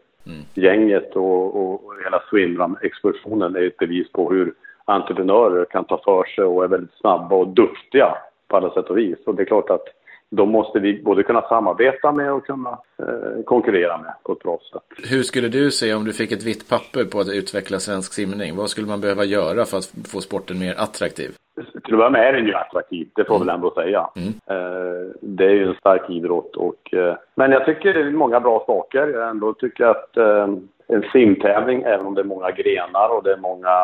Gänget 0.55 1.17
och, 1.17 1.57
och, 1.57 1.87
och 1.87 1.95
hela 2.05 2.23
swimrun-expeditionen 2.31 3.57
är 3.57 3.67
ett 3.67 3.77
bevis 3.77 4.13
på 4.13 4.31
hur 4.31 4.55
entreprenörer 4.85 5.65
kan 5.65 5.85
ta 5.85 6.01
för 6.05 6.25
sig 6.25 6.45
och 6.45 6.65
är 6.65 6.69
väldigt 6.69 6.95
snabba 7.01 7.37
och 7.37 7.49
duktiga 7.49 8.17
på 8.49 8.57
alla 8.57 8.71
sätt 8.71 8.91
och 8.91 8.99
vis. 8.99 9.19
Och 9.27 9.35
det 9.35 9.43
är 9.43 9.47
klart 9.47 9.71
att 9.71 9.85
då 10.31 10.47
måste 10.47 10.79
vi 10.79 11.03
både 11.03 11.23
kunna 11.23 11.43
samarbeta 11.43 12.13
med 12.13 12.33
och 12.33 12.47
kunna 12.47 12.79
eh, 12.99 13.45
konkurrera 13.45 13.99
med 13.99 14.15
på 14.23 14.33
ett 14.33 14.39
bra 14.39 14.59
sätt. 14.73 15.09
Hur 15.11 15.23
skulle 15.23 15.49
du 15.49 15.71
se 15.71 15.95
om 15.95 16.05
du 16.05 16.13
fick 16.13 16.33
ett 16.33 16.45
vitt 16.45 16.69
papper 16.69 17.05
på 17.05 17.21
att 17.21 17.29
utveckla 17.29 17.79
svensk 17.79 18.13
simning? 18.13 18.57
Vad 18.57 18.71
skulle 18.71 18.87
man 18.87 19.01
behöva 19.01 19.25
göra 19.25 19.65
för 19.65 19.77
att 19.79 19.93
få 20.13 20.21
sporten 20.21 20.59
mer 20.59 20.75
attraktiv? 20.79 21.31
Till 21.93 22.03
att 22.03 22.13
börja 22.13 22.25
med 22.25 22.29
är 22.29 22.33
den 22.33 22.47
ju 22.47 22.55
attraktiv, 22.55 23.09
det 23.15 23.25
får 23.25 23.35
jag 23.35 23.41
väl 23.41 23.55
ändå 23.55 23.71
säga. 23.71 24.09
Mm. 24.17 24.29
Eh, 24.47 25.11
det 25.21 25.45
är 25.45 25.51
ju 25.51 25.69
en 25.69 25.75
stark 25.75 26.11
idrott 26.11 26.57
och, 26.57 26.95
eh, 26.95 27.15
men 27.35 27.53
jag 27.53 27.65
tycker 27.65 27.95
det 27.95 28.01
är 28.01 28.11
många 28.11 28.41
bra 28.41 28.65
saker. 28.67 29.07
Jag 29.09 29.31
ändå 29.31 29.53
tycker 29.53 29.85
att 29.85 30.17
eh, 30.17 30.49
en 30.89 31.03
simtävling, 31.13 31.83
även 31.83 32.07
om 32.07 32.15
det 32.15 32.21
är 32.21 32.35
många 32.35 32.51
grenar 32.51 33.17
och 33.17 33.23
det 33.23 33.33
är 33.33 33.37
många 33.37 33.77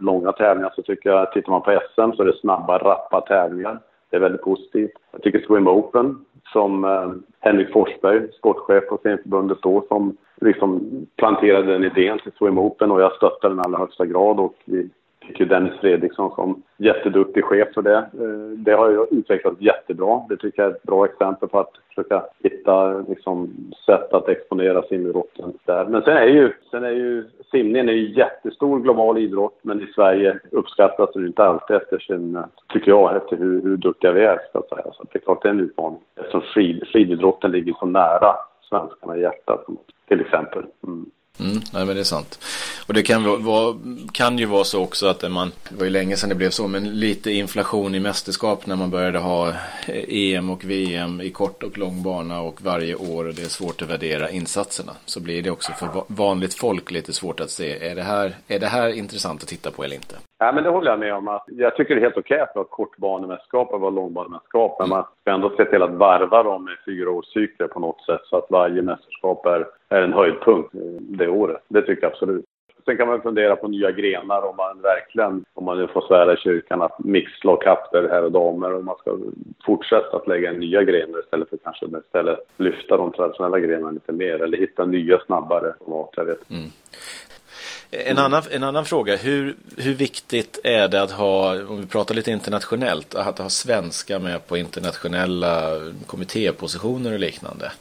långa 0.00 0.32
tävlingar, 0.32 0.72
så 0.76 0.82
tycker 0.82 1.10
jag, 1.10 1.32
tittar 1.32 1.50
man 1.50 1.62
på 1.62 1.80
SM 1.94 2.16
så 2.16 2.22
är 2.22 2.26
det 2.26 2.40
snabba, 2.40 2.78
rappa 2.78 3.20
tävlingar. 3.20 3.78
Det 4.10 4.16
är 4.16 4.20
väldigt 4.20 4.42
positivt. 4.42 4.92
Jag 5.12 5.22
tycker 5.22 5.46
Swim 5.46 5.68
Open, 5.68 6.24
som 6.52 6.84
eh, 6.84 7.10
Henrik 7.40 7.72
Forsberg, 7.72 8.32
sportchef 8.32 8.88
på 8.88 8.98
simförbundet 9.02 9.58
då, 9.62 9.84
som 9.88 10.16
liksom 10.40 10.90
planterade 11.16 11.72
den 11.72 11.84
idén 11.84 12.18
till 12.18 12.32
Swim 12.38 12.58
Open 12.58 12.90
och 12.90 13.00
jag 13.00 13.12
stöttar 13.12 13.48
den 13.48 13.58
i 13.58 13.62
allra 13.64 13.78
högsta 13.78 14.06
grad 14.06 14.40
och 14.40 14.54
vi 14.64 14.90
fick 15.26 15.40
ju 15.40 15.46
Dennis 15.46 15.80
Fredriksson 15.80 16.34
som 16.34 16.62
jätteduktig 16.76 17.44
chef 17.44 17.68
för 17.74 17.82
det. 17.82 17.96
Eh, 17.96 18.58
det 18.58 18.72
har 18.72 18.90
ju 18.90 19.06
utvecklats 19.10 19.60
jättebra. 19.60 20.22
Det 20.28 20.36
tycker 20.36 20.62
jag 20.62 20.70
är 20.70 20.74
ett 20.74 20.82
bra 20.82 21.04
exempel 21.04 21.48
på 21.48 21.58
att 21.58 21.72
försöka 21.88 22.22
hitta 22.42 22.98
liksom, 23.08 23.50
sätt 23.86 24.12
att 24.12 24.28
exponera 24.28 24.82
simidrotten 24.82 25.52
där. 25.64 25.86
Men 25.86 26.02
sen 26.02 26.16
är 26.16 26.26
ju, 26.26 26.52
sen 26.70 26.84
är 26.84 26.90
ju 26.90 27.24
simningen 27.50 27.88
är 27.88 27.92
ju 27.92 28.18
jättestor 28.18 28.80
global 28.80 29.18
idrott, 29.18 29.58
men 29.62 29.80
i 29.80 29.86
Sverige 29.86 30.38
uppskattas 30.50 31.10
den 31.14 31.26
inte 31.26 31.44
alltid 31.44 31.76
efter 31.76 31.98
sin, 31.98 32.38
tycker 32.68 32.90
jag, 32.90 33.16
efter 33.16 33.36
hur, 33.36 33.62
hur 33.62 33.76
duktiga 33.76 34.12
vi 34.12 34.24
är, 34.24 34.38
ska 34.48 34.62
säga. 34.76 34.92
Så 34.92 35.04
det 35.12 35.18
är 35.18 35.20
klart 35.20 35.42
det 35.42 35.48
är 35.48 35.52
en 35.52 35.60
utmaning. 35.60 36.00
Eftersom 36.16 36.40
skid, 36.40 36.86
skididrotten 36.92 37.50
ligger 37.50 37.72
så 37.72 37.86
nära 37.86 38.34
svenskarna 38.68 39.16
i 39.16 39.20
hjärtat, 39.20 39.66
till 40.08 40.20
exempel. 40.20 40.64
Mm. 40.86 41.10
Mm, 41.40 41.62
nej 41.72 41.84
men 41.84 41.94
det 41.96 42.00
är 42.00 42.04
sant. 42.04 42.38
Och 42.86 42.94
det 42.94 43.02
kan, 43.02 43.44
vara, 43.44 43.76
kan 44.12 44.38
ju 44.38 44.46
vara 44.46 44.64
så 44.64 44.82
också 44.82 45.06
att 45.06 45.30
man, 45.32 45.52
det 45.68 45.76
var 45.76 45.84
ju 45.84 45.90
länge 45.90 46.16
sedan 46.16 46.28
det 46.28 46.34
blev 46.34 46.50
så, 46.50 46.68
men 46.68 47.00
lite 47.00 47.30
inflation 47.30 47.94
i 47.94 48.00
mästerskap 48.00 48.66
när 48.66 48.76
man 48.76 48.90
började 48.90 49.18
ha 49.18 49.48
eh, 49.48 49.54
EM 50.08 50.50
och 50.50 50.64
VM 50.64 51.20
i 51.20 51.30
kort 51.30 51.62
och 51.62 51.78
lång 51.78 52.02
bana 52.02 52.40
och 52.40 52.62
varje 52.62 52.94
år 52.94 53.24
och 53.24 53.34
det 53.34 53.42
är 53.42 53.48
svårt 53.48 53.82
att 53.82 53.88
värdera 53.88 54.30
insatserna. 54.30 54.92
Så 55.04 55.20
blir 55.20 55.42
det 55.42 55.50
också 55.50 55.72
för 55.72 56.04
vanligt 56.08 56.54
folk 56.54 56.90
lite 56.90 57.12
svårt 57.12 57.40
att 57.40 57.50
se, 57.50 57.88
är 57.88 57.94
det 57.94 58.02
här, 58.02 58.36
är 58.48 58.58
det 58.58 58.68
här 58.68 58.88
intressant 58.88 59.42
att 59.42 59.48
titta 59.48 59.70
på 59.70 59.84
eller 59.84 59.96
inte? 59.96 60.16
Ja, 60.38 60.52
men 60.52 60.64
det 60.64 60.70
håller 60.70 60.90
jag 60.90 60.98
med 60.98 61.14
om. 61.14 61.28
Att 61.28 61.44
jag 61.46 61.76
tycker 61.76 61.94
det 61.94 62.00
är 62.00 62.02
helt 62.02 62.16
okej 62.16 62.40
att 62.40 62.54
ha 62.54 62.64
kortbanemästerskap 62.64 63.72
och 63.72 63.92
långbanemästerskap. 63.92 64.76
Men 64.80 64.88
man 64.88 65.04
ska 65.20 65.30
ändå 65.30 65.52
se 65.56 65.64
till 65.64 65.82
att 65.82 65.94
varva 65.94 66.42
dem 66.42 66.64
med 66.64 66.76
fyraårscykler 66.84 67.66
på 67.68 67.80
något 67.80 68.00
sätt 68.00 68.20
så 68.24 68.36
att 68.36 68.50
varje 68.50 68.82
mästerskap 68.82 69.46
är, 69.46 69.66
är 69.88 70.02
en 70.02 70.12
höjdpunkt 70.12 70.70
det 70.98 71.28
året. 71.28 71.62
Det 71.68 71.82
tycker 71.82 72.02
jag 72.02 72.12
absolut. 72.12 72.44
Sen 72.84 72.96
kan 72.96 73.08
man 73.08 73.22
fundera 73.22 73.56
på 73.56 73.68
nya 73.68 73.90
grenar 73.90 74.42
om 74.42 74.56
man 74.56 74.80
verkligen, 74.80 75.44
om 75.54 75.64
man 75.64 75.78
nu 75.78 75.86
får 75.86 76.00
svära 76.00 76.34
i 76.34 76.36
kyrkan, 76.36 76.82
att 76.82 76.98
mixlag 76.98 77.62
kapter 77.62 78.08
här 78.08 78.22
och 78.22 78.32
damer 78.32 78.74
Om 78.74 78.84
man 78.84 78.96
ska 78.96 79.18
fortsätta 79.66 80.16
att 80.16 80.28
lägga 80.28 80.52
in 80.52 80.60
nya 80.60 80.82
grenar 80.82 81.20
istället 81.20 81.48
för 81.48 81.56
kanske 81.56 81.86
istället 81.98 82.38
lyfta 82.56 82.96
de 82.96 83.12
traditionella 83.12 83.58
grenarna 83.58 83.90
lite 83.90 84.12
mer 84.12 84.42
eller 84.42 84.58
hitta 84.58 84.84
nya 84.84 85.18
snabbare 85.18 85.74
format. 85.84 86.10
Jag 86.16 86.24
vet. 86.24 86.50
Mm. 86.50 86.70
En 87.90 88.18
annan, 88.18 88.42
en 88.50 88.62
annan 88.62 88.84
fråga, 88.84 89.16
hur, 89.16 89.54
hur 89.76 89.94
viktigt 89.94 90.60
är 90.64 90.88
det 90.88 91.02
att 91.02 91.10
ha, 91.10 91.52
om 91.68 91.80
vi 91.80 91.86
pratar 91.86 92.14
lite 92.14 92.30
internationellt, 92.30 93.14
att 93.14 93.38
ha 93.38 93.48
svenska 93.48 94.18
med 94.18 94.46
på 94.48 94.56
internationella 94.56 95.52
kommittépositioner 96.06 97.12
och 97.12 97.18
liknande? 97.18 97.72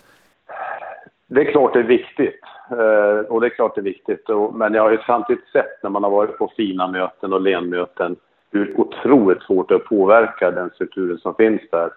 Det 1.28 1.42
är 1.42 1.52
klart 1.52 1.74
det 1.74 1.80
är 1.80 1.84
viktigt. 1.84 2.42
Eh, 2.72 3.32
och 3.32 3.42
det 3.42 3.48
är 3.48 3.56
klart 3.56 3.76
det 3.76 3.82
är 3.82 3.84
viktigt. 3.84 4.26
Men 4.54 4.74
jag 4.74 4.82
har 4.82 4.92
ju 4.92 4.98
samtidigt 4.98 5.48
sett 5.48 5.84
när 5.84 5.90
man 5.90 6.04
har 6.04 6.12
varit 6.12 6.38
på 6.38 6.52
fina 6.58 6.88
möten 6.88 7.34
och 7.34 7.42
lenmöten 7.42 8.16
hur 8.52 8.80
otroligt 8.80 9.44
svårt 9.44 9.70
det 9.70 9.76
är 9.76 9.80
att 9.80 9.86
påverka 9.86 10.52
den 10.52 10.70
strukturen 10.70 11.18
som 11.18 11.36
finns 11.36 11.62
där. 11.72 11.90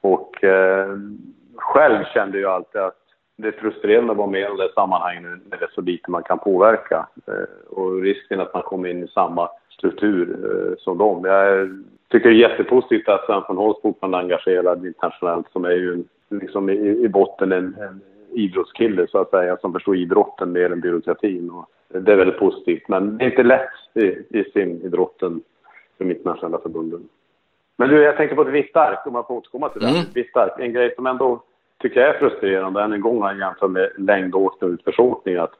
Och 0.00 0.44
eh, 0.44 0.96
själv 1.56 2.04
kände 2.14 2.40
jag 2.40 2.52
alltid 2.52 2.80
att 2.80 3.01
det 3.36 3.48
är 3.48 3.52
frustrerande 3.52 4.12
att 4.12 4.18
vara 4.18 4.30
med 4.30 4.40
i 4.40 4.56
det 4.56 4.72
sammanhanget 4.74 5.40
när 5.50 5.58
det 5.58 5.64
är 5.64 5.70
så 5.74 5.80
lite 5.80 6.10
man 6.10 6.22
kan 6.22 6.38
påverka. 6.38 7.06
Eh, 7.26 7.76
och 7.76 8.02
risken 8.02 8.40
att 8.40 8.54
man 8.54 8.62
kommer 8.62 8.88
in 8.88 9.04
i 9.04 9.08
samma 9.08 9.48
struktur 9.70 10.36
eh, 10.44 10.76
som 10.78 10.98
dem. 10.98 11.24
Jag 11.24 11.68
tycker 12.08 12.28
det 12.28 12.36
är 12.36 12.50
jättepositivt 12.50 13.08
att 13.08 13.26
Sven 13.26 13.42
von 13.48 13.56
Holst 13.56 13.82
fortfarande 13.82 14.18
är 14.18 14.22
engagerad 14.22 14.86
internationellt 14.86 15.46
som 15.52 15.64
är 15.64 15.70
ju 15.70 16.04
liksom 16.30 16.70
i, 16.70 16.74
i 17.04 17.08
botten 17.08 17.52
en, 17.52 17.76
en 17.80 18.00
idrottskille 18.32 19.06
så 19.06 19.18
att 19.18 19.30
säga 19.30 19.56
som 19.56 19.72
förstår 19.72 19.96
idrotten 19.96 20.52
mer 20.52 20.72
än 20.72 20.80
byråkratin. 20.80 21.50
Och 21.50 21.66
det 21.88 22.12
är 22.12 22.16
väldigt 22.16 22.38
positivt 22.38 22.88
men 22.88 23.18
det 23.18 23.24
är 23.24 23.30
inte 23.30 23.42
lätt 23.42 23.70
i, 23.94 24.06
i 24.38 24.44
simidrotten 24.52 25.40
för 25.98 26.04
de 26.04 26.10
internationella 26.10 26.58
förbunden. 26.58 27.08
Men 27.76 27.88
du, 27.88 28.02
jag 28.02 28.16
tänker 28.16 28.34
på 28.34 28.42
ett 28.42 28.48
visst 28.48 28.76
ark, 28.76 29.06
om 29.06 29.14
jag 29.14 29.26
får 29.26 29.34
återkomma 29.34 29.68
till 29.68 29.80
det. 29.80 29.88
Mm. 29.88 30.02
Visst 30.14 30.36
ark, 30.36 30.52
en 30.58 30.72
grej 30.72 30.94
som 30.94 31.06
ändå 31.06 31.42
tycker 31.82 32.00
jag 32.00 32.14
är 32.14 32.18
frustrerande, 32.18 32.82
än 32.82 32.92
en 32.92 33.00
gång 33.00 33.38
jämfört 33.38 33.70
med 33.70 33.90
längdåkning 33.98 34.70
och 34.70 34.74
utförsåkning. 34.74 35.36
Att, 35.36 35.52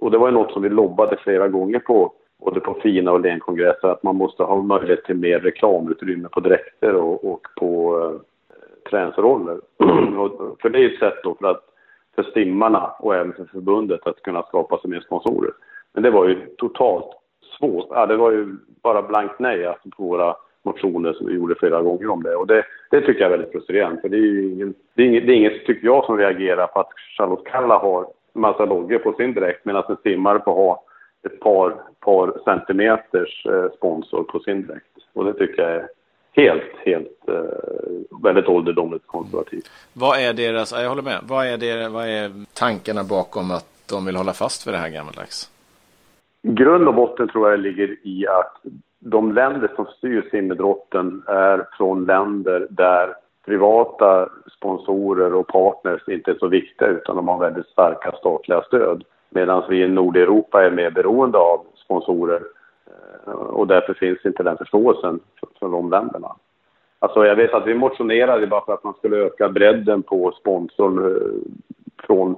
och 0.00 0.10
det 0.10 0.18
var 0.18 0.28
ju 0.28 0.34
något 0.34 0.52
som 0.52 0.62
vi 0.62 0.68
lobbade 0.68 1.16
flera 1.16 1.48
gånger 1.48 1.78
på, 1.78 2.12
både 2.44 2.60
på 2.60 2.74
FINA 2.74 3.12
och 3.12 3.20
Lenkongresser, 3.20 3.88
att 3.88 4.02
man 4.02 4.16
måste 4.16 4.42
ha 4.42 4.62
möjlighet 4.62 5.04
till 5.04 5.16
mer 5.16 5.40
reklamutrymme 5.40 6.28
på 6.28 6.40
dräkter 6.40 6.94
och, 6.94 7.32
och 7.32 7.46
på 7.56 8.00
eh, 8.00 8.20
träningsroller. 8.90 9.60
för 10.62 10.68
det 10.68 10.78
är 10.78 10.92
ett 10.92 10.98
sätt 10.98 11.22
då 11.22 11.34
för, 11.34 11.46
att, 11.46 11.64
för 12.14 12.22
stimmarna 12.22 12.90
och 12.98 13.14
även 13.14 13.32
för 13.32 13.44
förbundet 13.44 14.06
att 14.06 14.22
kunna 14.22 14.42
skapa 14.42 14.78
sig 14.78 14.90
mer 14.90 15.00
sponsorer. 15.00 15.52
Men 15.92 16.02
det 16.02 16.10
var 16.10 16.28
ju 16.28 16.46
totalt 16.58 17.10
svårt. 17.58 17.86
Ja, 17.90 18.06
det 18.06 18.16
var 18.16 18.30
ju 18.30 18.56
bara 18.82 19.02
blankt 19.02 19.38
nej 19.38 19.66
alltså, 19.66 19.88
på 19.96 20.02
våra 20.02 20.36
motioner 20.66 21.12
som 21.12 21.26
vi 21.26 21.34
gjorde 21.34 21.54
flera 21.54 21.82
gånger 21.82 22.10
om 22.10 22.22
det. 22.22 22.36
Och 22.36 22.46
det, 22.46 22.64
det 22.90 23.00
tycker 23.00 23.20
jag 23.20 23.32
är 23.32 23.36
väldigt 23.36 23.52
frustrerande. 23.52 24.00
För 24.00 24.08
det 24.08 24.16
är 24.16 24.52
ingen, 24.52 24.74
det 24.94 25.02
är 25.02 25.06
inget, 25.06 25.26
det 25.26 25.32
är 25.32 25.36
inget, 25.36 25.66
tycker 25.66 25.86
jag, 25.86 26.04
som 26.04 26.18
reagerar 26.18 26.66
på 26.66 26.80
att 26.80 26.92
Charlotte 27.16 27.46
Kalla 27.46 27.78
har 27.78 28.06
massa 28.32 28.64
loggor 28.64 28.98
på 28.98 29.12
sin 29.12 29.34
dräkt 29.34 29.64
medan 29.64 29.84
en 29.88 29.96
simmare 30.02 30.40
får 30.44 30.52
ha 30.52 30.82
ett 31.26 31.40
par, 31.40 31.74
par 32.00 32.40
centimeters 32.44 33.46
eh, 33.46 33.70
sponsor 33.76 34.22
på 34.22 34.38
sin 34.38 34.66
dräkt. 34.66 34.86
Och 35.12 35.24
det 35.24 35.32
tycker 35.32 35.62
jag 35.62 35.72
är 35.72 35.88
helt, 36.32 36.76
helt 36.84 37.28
eh, 37.28 38.22
väldigt 38.22 38.48
ålderdomligt 38.48 39.06
konservativt. 39.06 39.70
Vad 39.92 40.18
är 40.18 40.32
deras, 40.32 40.72
jag 40.72 40.88
håller 40.88 41.02
med, 41.02 41.20
vad 41.22 41.46
är, 41.46 41.56
det, 41.56 41.88
vad 41.88 42.08
är 42.08 42.30
tankarna 42.54 43.04
bakom 43.04 43.50
att 43.50 43.66
de 43.90 44.06
vill 44.06 44.16
hålla 44.16 44.32
fast 44.32 44.66
vid 44.66 44.74
det 44.74 44.78
här 44.78 44.90
gammaldags? 44.90 45.50
Grund 46.42 46.88
och 46.88 46.94
botten 46.94 47.28
tror 47.28 47.50
jag 47.50 47.60
ligger 47.60 47.96
i 48.02 48.26
att 48.26 48.62
de 48.98 49.32
länder 49.32 49.70
som 49.76 49.86
styr 49.86 50.28
simidrotten 50.30 51.22
är 51.26 51.66
från 51.76 52.04
länder 52.04 52.66
där 52.70 53.14
privata 53.46 54.28
sponsorer 54.56 55.34
och 55.34 55.46
partners 55.46 56.08
inte 56.08 56.30
är 56.30 56.34
så 56.34 56.48
viktiga 56.48 56.88
utan 56.88 57.16
de 57.16 57.28
har 57.28 57.38
väldigt 57.38 57.66
starka 57.66 58.12
statliga 58.12 58.62
stöd. 58.62 59.04
Medan 59.30 59.62
vi 59.68 59.82
i 59.82 59.88
Nordeuropa 59.88 60.64
är 60.64 60.70
mer 60.70 60.90
beroende 60.90 61.38
av 61.38 61.60
sponsorer 61.74 62.42
eh, 63.26 63.32
och 63.32 63.66
därför 63.66 63.94
finns 63.94 64.24
inte 64.24 64.42
den 64.42 64.56
förståelsen 64.56 65.20
från 65.58 65.72
de 65.72 65.90
länderna. 65.90 66.36
Alltså 66.98 67.26
jag 67.26 67.36
vet 67.36 67.54
att 67.54 67.66
vi 67.66 67.74
motionerade 67.74 68.46
bara 68.46 68.64
för 68.64 68.74
att 68.74 68.84
man 68.84 68.94
skulle 68.94 69.16
öka 69.16 69.48
bredden 69.48 70.02
på 70.02 70.32
sponsorn 70.40 70.98
eh, 70.98 71.52
från 72.06 72.36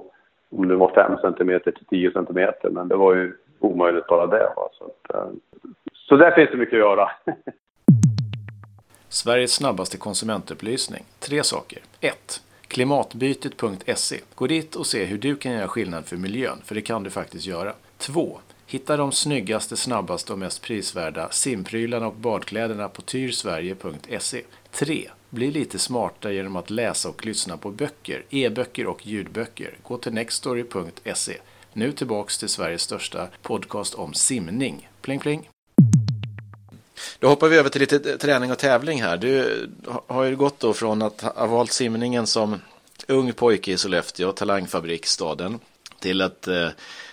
om 0.51 0.67
det 0.67 0.75
var 0.75 0.89
5 0.89 1.17
cm 1.21 1.59
till 1.59 1.85
10 1.89 2.11
cm, 2.11 2.51
men 2.63 2.87
det 2.87 2.95
var 2.95 3.15
ju 3.15 3.33
omöjligt 3.59 4.07
bara 4.07 4.27
det. 4.27 4.49
Så, 4.73 4.83
att, 4.83 5.15
eh, 5.15 5.31
så 6.09 6.17
där 6.17 6.31
finns 6.31 6.49
det 6.51 6.57
mycket 6.57 6.73
att 6.73 6.79
göra. 6.79 7.11
Sveriges 9.09 9.53
snabbaste 9.53 9.97
konsumentupplysning. 9.97 11.03
Tre 11.19 11.43
saker. 11.43 11.79
1. 11.99 12.41
Klimatbytet.se. 12.67 14.19
Gå 14.35 14.47
dit 14.47 14.75
och 14.75 14.85
se 14.85 15.05
hur 15.05 15.17
du 15.17 15.35
kan 15.35 15.51
göra 15.51 15.67
skillnad 15.67 16.05
för 16.05 16.17
miljön, 16.17 16.61
för 16.65 16.75
det 16.75 16.81
kan 16.81 17.03
du 17.03 17.09
faktiskt 17.09 17.45
göra. 17.45 17.73
2. 17.97 18.39
Hitta 18.67 18.97
de 18.97 19.11
snyggaste, 19.11 19.77
snabbaste 19.77 20.33
och 20.33 20.39
mest 20.39 20.63
prisvärda 20.63 21.29
simprylarna 21.29 22.07
och 22.07 22.13
badkläderna 22.13 22.89
på 22.89 23.01
tyrsverige.se. 23.01 24.41
3. 24.71 25.09
Bli 25.29 25.51
lite 25.51 25.79
smartare 25.79 26.33
genom 26.33 26.55
att 26.55 26.69
läsa 26.69 27.09
och 27.09 27.25
lyssna 27.25 27.57
på 27.57 27.71
böcker, 27.71 28.23
e-böcker 28.29 28.87
och 28.87 29.07
ljudböcker. 29.07 29.73
Gå 29.83 29.97
till 29.97 30.13
nextory.se. 30.13 31.37
Nu 31.73 31.91
tillbaks 31.91 32.37
till 32.37 32.49
Sveriges 32.49 32.81
största 32.81 33.27
podcast 33.41 33.95
om 33.95 34.13
simning. 34.13 34.89
Pling 35.01 35.19
pling! 35.19 35.49
Då 37.19 37.27
hoppar 37.27 37.47
vi 37.47 37.57
över 37.57 37.69
till 37.69 37.81
lite 37.81 38.17
träning 38.17 38.51
och 38.51 38.57
tävling 38.57 39.01
här. 39.01 39.17
Du 39.17 39.67
har 40.07 40.23
ju 40.23 40.35
gått 40.35 40.59
då 40.59 40.73
från 40.73 41.01
att 41.01 41.21
ha 41.21 41.45
valt 41.45 41.71
simningen 41.71 42.27
som 42.27 42.61
ung 43.07 43.33
pojke 43.33 43.71
i 43.71 43.77
Sollefteå, 43.77 44.31
talangfabriksstaden, 44.31 45.59
till 45.99 46.21
att 46.21 46.47
eh, 46.47 46.67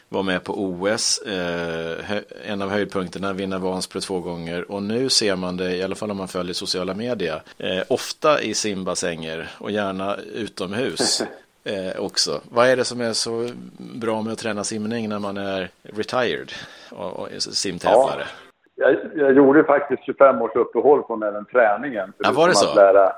vara 0.08 0.22
med 0.22 0.44
på 0.44 0.64
OS, 0.64 1.18
eh, 1.18 2.18
en 2.44 2.62
av 2.62 2.70
höjdpunkterna, 2.70 3.32
vinna 3.32 3.58
Vansbro 3.58 4.00
två 4.00 4.20
gånger 4.20 4.70
och 4.70 4.82
nu 4.82 5.08
ser 5.08 5.36
man 5.36 5.56
det, 5.56 5.76
i 5.76 5.82
alla 5.82 5.94
fall 5.94 6.10
om 6.10 6.16
man 6.16 6.28
följer 6.28 6.54
sociala 6.54 6.94
medier, 6.94 7.42
eh, 7.58 7.82
ofta 7.88 8.42
i 8.42 8.54
simbassänger 8.54 9.50
och 9.58 9.70
gärna 9.70 10.16
utomhus. 10.16 11.22
Eh, 11.68 11.96
också. 11.96 12.40
Vad 12.50 12.68
är 12.68 12.76
det 12.76 12.84
som 12.84 13.00
är 13.00 13.12
så 13.12 13.50
bra 13.78 14.22
med 14.22 14.32
att 14.32 14.38
träna 14.38 14.64
simning 14.64 15.08
när 15.08 15.18
man 15.18 15.36
är 15.36 15.70
retired 15.82 16.52
och, 16.90 17.12
och 17.12 17.28
simtävlare? 17.38 18.26
Ja. 18.40 18.45
Jag, 18.76 18.96
jag 19.14 19.32
gjorde 19.32 19.64
faktiskt 19.64 20.04
25 20.04 20.42
års 20.42 20.56
uppehåll 20.56 21.02
från 21.06 21.22
även 21.22 21.44
träningen. 21.44 22.12
Ja, 22.18 22.32
var 22.34 22.48
det 22.48 22.54
så? 22.54 22.68
Att 22.68 22.76
lära, 22.76 23.12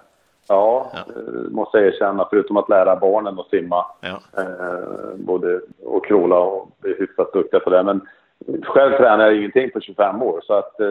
ja, 0.49 0.91
ja. 0.93 0.99
Eh, 0.99 1.51
måste 1.51 1.79
jag 1.79 1.87
erkänna. 1.87 2.27
Förutom 2.31 2.57
att 2.57 2.69
lära 2.69 2.97
barnen 2.97 3.39
att 3.39 3.49
simma. 3.49 3.87
Ja. 4.01 4.43
Eh, 4.43 5.15
både 5.17 5.61
och 5.85 6.07
kråla 6.07 6.39
och 6.39 6.69
bli 6.81 6.95
hyfsat 6.99 7.33
duktiga 7.33 7.61
på 7.61 7.71
det. 7.71 7.83
Men 7.83 8.01
själv 8.63 8.97
tränar 8.97 9.25
jag 9.25 9.37
ingenting 9.37 9.71
på 9.71 9.81
25 9.81 10.23
år. 10.23 10.41
Så 10.43 10.55
att 10.55 10.81
eh, 10.81 10.87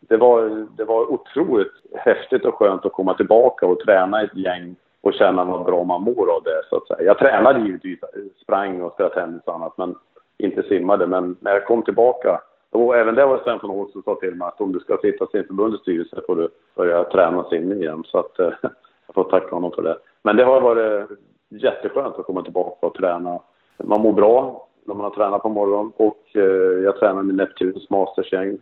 det, 0.00 0.16
var, 0.16 0.66
det 0.76 0.84
var 0.84 1.12
otroligt 1.12 1.72
häftigt 1.94 2.44
och 2.44 2.54
skönt 2.54 2.86
att 2.86 2.92
komma 2.92 3.14
tillbaka 3.14 3.66
och 3.66 3.80
träna 3.80 4.22
ett 4.22 4.36
gäng 4.36 4.76
och 5.00 5.14
känna 5.14 5.44
vad 5.44 5.64
bra 5.64 5.84
man 5.84 6.02
mår 6.02 6.36
av 6.36 6.42
det. 6.42 6.62
Så 6.68 6.76
att 6.76 6.86
säga. 6.86 7.02
Jag 7.02 7.18
tränade 7.18 7.60
givetvis, 7.60 7.98
sprang 8.42 8.82
och 8.82 8.92
spelade 8.92 9.14
tennis 9.14 9.42
och 9.44 9.54
annat, 9.54 9.78
men 9.78 9.94
inte 10.38 10.62
simmade. 10.62 11.06
Men 11.06 11.36
när 11.40 11.52
jag 11.52 11.64
kom 11.64 11.82
tillbaka 11.82 12.40
och 12.72 12.96
även 12.96 13.14
det 13.14 13.26
var 13.26 13.40
Sven 13.44 13.58
von 13.62 13.70
Holst 13.70 13.92
som 13.92 14.02
sa 14.02 14.14
till 14.14 14.34
mig 14.34 14.48
att 14.48 14.60
om 14.60 14.72
du 14.72 14.80
ska 14.80 14.96
sitta 14.96 15.24
i 15.24 15.28
simförbundets 15.32 15.82
styrelse 15.82 16.20
får 16.26 16.36
du 16.36 16.48
börja 16.76 17.04
träna 17.04 17.44
simning 17.44 17.82
igen. 17.82 18.04
Så 18.06 18.18
att 18.18 18.38
eh, 18.38 18.52
jag 19.06 19.14
får 19.14 19.24
tacka 19.24 19.54
honom 19.54 19.72
för 19.72 19.82
det. 19.82 19.98
Men 20.22 20.36
det 20.36 20.44
har 20.44 20.60
varit 20.60 21.10
jätteskönt 21.48 22.18
att 22.18 22.26
komma 22.26 22.42
tillbaka 22.42 22.86
och 22.86 22.94
träna. 22.94 23.40
Man 23.84 24.00
mår 24.00 24.12
bra 24.12 24.66
när 24.84 24.94
man 24.94 25.04
har 25.04 25.10
tränat 25.10 25.42
på 25.42 25.48
morgonen 25.48 25.92
och 25.96 26.20
eh, 26.34 26.82
jag 26.84 26.98
tränar 26.98 27.22
med 27.22 27.34
Neptuns 27.34 27.90
mastersgäng 27.90 28.58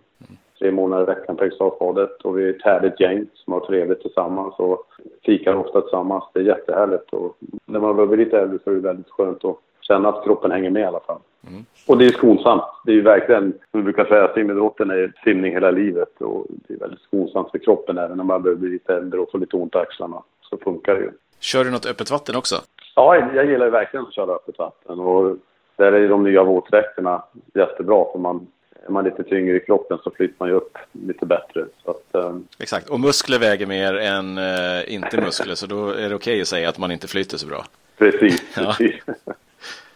tre 0.59 0.73
månader 0.73 1.03
i 1.03 1.07
veckan 1.07 1.37
på 1.37 1.45
Eriksdalsbadet 1.45 2.23
och 2.23 2.38
vi 2.38 2.45
är 2.45 2.50
ett 2.50 2.62
härligt 2.62 3.00
gäng 3.00 3.27
som 3.35 3.53
har 3.53 3.61
trevligt 3.61 4.03
tillsammans 4.03 4.55
och 4.59 4.85
fikar 5.25 5.55
ofta 5.55 5.81
tillsammans. 5.81 6.25
Det 6.35 6.41
är 6.41 6.45
jättehärligt 6.45 7.12
och 7.12 7.37
när 7.65 7.81
man 7.81 7.97
börjar 7.97 8.09
bli 8.09 8.25
lite 8.25 8.38
äldre 8.38 8.59
så 8.65 8.71
är 8.71 8.75
det 8.75 8.81
väldigt 8.81 9.11
skönt 9.11 9.45
att 9.45 9.59
känna 9.88 10.09
att 10.09 10.25
kroppen 10.25 10.50
hänger 10.50 10.71
med 10.71 10.83
i 10.83 10.85
alla 10.85 11.00
fall. 11.00 11.18
Mm. 11.49 11.64
Och 11.87 11.99
det 11.99 12.07
är 12.07 12.11
skonsamt. 12.11 12.62
Det 12.85 12.90
är 12.90 12.95
ju 12.95 13.02
verkligen, 13.02 13.52
som 13.71 13.80
vi 13.80 13.83
brukar 13.83 14.04
säga, 14.04 14.35
simidrotten 14.35 14.90
är 14.90 15.12
simning 15.25 15.52
hela 15.52 15.71
livet 15.71 16.21
och 16.21 16.47
det 16.49 16.75
är 16.75 16.78
väldigt 16.78 17.00
skonsamt 17.00 17.50
för 17.50 17.59
kroppen 17.59 17.99
även 17.99 18.16
när 18.16 18.25
man 18.25 18.42
börjar 18.42 18.57
bli 18.57 18.71
lite 18.71 18.95
äldre 18.95 19.21
och 19.21 19.30
får 19.30 19.38
lite 19.38 19.57
ont 19.57 19.75
i 19.75 19.78
axlarna. 19.78 20.23
Så 20.40 20.57
funkar 20.57 20.95
det 20.95 21.00
ju. 21.00 21.11
Kör 21.40 21.64
du 21.64 21.71
något 21.71 21.87
öppet 21.87 22.11
vatten 22.11 22.37
också? 22.37 22.57
Ja, 22.95 23.16
jag 23.35 23.47
gillar 23.47 23.64
ju 23.64 23.71
verkligen 23.71 24.07
att 24.07 24.14
köra 24.14 24.33
öppet 24.33 24.59
vatten 24.59 25.00
och 25.00 25.37
där 25.76 25.92
är 25.92 26.09
de 26.09 26.25
nya 26.25 26.42
våtdräkterna 26.42 27.23
jättebra 27.54 28.04
för 28.12 28.18
man 28.18 28.47
är 28.88 28.92
man 28.92 29.04
lite 29.04 29.25
tyngre 29.25 29.57
i 29.57 29.61
kroppen 29.61 29.99
så 30.04 30.11
flyter 30.11 30.35
man 30.38 30.49
ju 30.49 30.54
upp 30.54 30.78
lite 30.92 31.26
bättre. 31.26 31.64
Att, 31.85 32.04
um... 32.12 32.49
Exakt, 32.59 32.88
och 32.88 33.00
muskler 33.00 33.38
väger 33.38 33.66
mer 33.66 33.95
än 33.95 34.38
uh, 34.38 34.95
inte 34.95 35.21
muskler 35.21 35.54
så 35.54 35.66
då 35.66 35.88
är 35.90 36.09
det 36.09 36.14
okej 36.14 36.14
okay 36.14 36.40
att 36.40 36.49
säga 36.49 36.68
att 36.68 36.78
man 36.78 36.90
inte 36.90 37.09
flyter 37.09 37.37
så 37.37 37.47
bra. 37.47 37.64
Precis, 37.99 38.54
precis. 38.54 38.95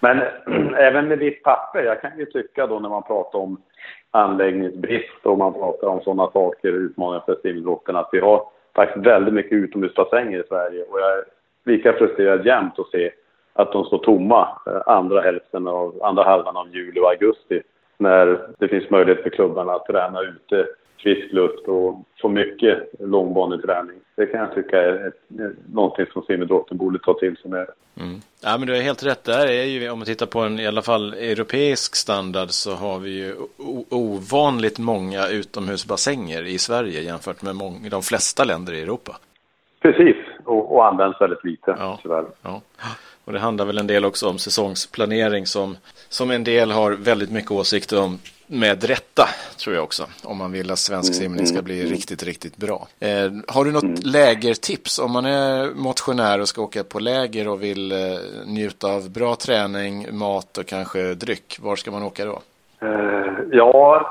Men 0.02 0.22
även 0.76 1.08
med 1.08 1.18
vitt 1.18 1.42
papper, 1.42 1.82
jag 1.82 2.00
kan 2.00 2.18
ju 2.18 2.26
tycka 2.26 2.66
då 2.66 2.78
när 2.78 2.88
man 2.88 3.02
pratar 3.02 3.38
om 3.38 3.62
anläggningsbrist 4.10 5.26
och 5.26 5.38
man 5.38 5.52
pratar 5.52 5.88
om 5.88 6.00
sådana 6.00 6.30
saker, 6.30 6.68
utmaningar 6.68 7.22
för 7.26 7.38
simidrotten, 7.42 7.96
att 7.96 8.08
vi 8.12 8.20
har 8.20 8.46
faktiskt 8.74 9.06
väldigt 9.06 9.34
mycket 9.34 9.52
utomhusbassänger 9.52 10.40
i 10.40 10.48
Sverige. 10.48 10.82
Och 10.82 11.00
jag 11.00 11.12
är 11.18 11.24
lika 11.64 11.92
frustrerad 11.92 12.46
jämt 12.46 12.78
att 12.78 12.90
se 12.90 13.10
att 13.52 13.72
de 13.72 13.84
står 13.84 13.98
tomma 13.98 14.48
eh, 14.66 14.82
andra 14.86 15.20
hälften 15.20 15.66
av, 15.68 16.02
andra 16.02 16.24
halvan 16.24 16.56
av 16.56 16.68
juli 16.68 17.00
och 17.00 17.10
augusti 17.10 17.62
när 17.98 18.48
det 18.58 18.68
finns 18.68 18.90
möjlighet 18.90 19.22
för 19.22 19.30
klubbarna 19.30 19.72
att 19.72 19.86
träna 19.86 20.20
ute, 20.20 20.66
frisk 21.02 21.32
luft 21.32 21.68
och 21.68 22.04
få 22.20 22.28
mycket 22.28 22.88
långbaneträning. 22.98 23.96
Det 24.16 24.26
kan 24.26 24.40
jag 24.40 24.54
tycka 24.54 24.82
är 24.82 25.08
ett, 25.08 25.14
någonting 25.72 26.06
som 26.12 26.22
simidrotten 26.22 26.76
borde 26.76 26.98
ta 26.98 27.14
till 27.14 27.36
sig 27.36 27.50
mer. 27.50 27.66
Mm. 28.00 28.20
Ja 28.42 28.58
men 28.58 28.66
du 28.66 28.74
har 28.74 28.80
helt 28.80 29.06
rätt. 29.06 29.24
Där 29.24 29.46
är 29.46 29.64
ju, 29.64 29.90
om 29.90 29.98
man 29.98 30.06
tittar 30.06 30.26
på 30.26 30.40
en 30.40 30.60
i 30.60 30.66
alla 30.66 30.82
fall 30.82 31.14
europeisk 31.14 31.96
standard 31.96 32.50
så 32.50 32.74
har 32.74 32.98
vi 32.98 33.10
ju 33.10 33.34
ovanligt 33.90 34.78
många 34.78 35.28
utomhusbassänger 35.28 36.42
i 36.42 36.58
Sverige 36.58 37.00
jämfört 37.00 37.42
med 37.42 37.56
många, 37.56 37.88
de 37.88 38.02
flesta 38.02 38.44
länder 38.44 38.72
i 38.72 38.82
Europa. 38.82 39.16
Precis, 39.80 40.16
och, 40.44 40.74
och 40.74 40.86
används 40.86 41.20
väldigt 41.20 41.44
lite 41.44 41.76
ja. 41.78 41.98
tyvärr. 42.02 42.24
Ja. 42.42 42.60
Och 43.24 43.32
det 43.32 43.38
handlar 43.38 43.64
väl 43.64 43.78
en 43.78 43.86
del 43.86 44.04
också 44.04 44.28
om 44.28 44.38
säsongsplanering 44.38 45.46
som, 45.46 45.76
som 46.08 46.30
en 46.30 46.44
del 46.44 46.70
har 46.70 46.92
väldigt 46.92 47.30
mycket 47.30 47.50
åsikter 47.50 48.02
om 48.02 48.18
med 48.52 48.84
rätta 48.84 49.24
tror 49.64 49.74
jag 49.76 49.84
också. 49.84 50.02
Om 50.24 50.38
man 50.38 50.52
vill 50.52 50.70
att 50.70 50.78
svensk 50.78 51.12
mm, 51.12 51.20
simning 51.20 51.46
ska 51.46 51.58
mm, 51.58 51.64
bli 51.64 51.80
mm. 51.80 51.92
riktigt, 51.92 52.22
riktigt 52.22 52.56
bra. 52.56 52.86
Eh, 53.00 53.28
har 53.54 53.64
du 53.64 53.72
något 53.72 53.82
mm. 53.82 53.96
lägertips 54.04 54.98
om 54.98 55.12
man 55.12 55.24
är 55.24 55.74
motionär 55.74 56.40
och 56.40 56.48
ska 56.48 56.62
åka 56.62 56.84
på 56.84 56.98
läger 56.98 57.48
och 57.48 57.62
vill 57.62 57.92
eh, 57.92 57.98
njuta 58.46 58.86
av 58.86 59.12
bra 59.12 59.34
träning, 59.34 60.18
mat 60.18 60.58
och 60.58 60.66
kanske 60.66 61.14
dryck? 61.14 61.58
Var 61.62 61.76
ska 61.76 61.90
man 61.90 62.02
åka 62.02 62.24
då? 62.24 62.38
Eh, 62.86 63.32
ja, 63.50 64.06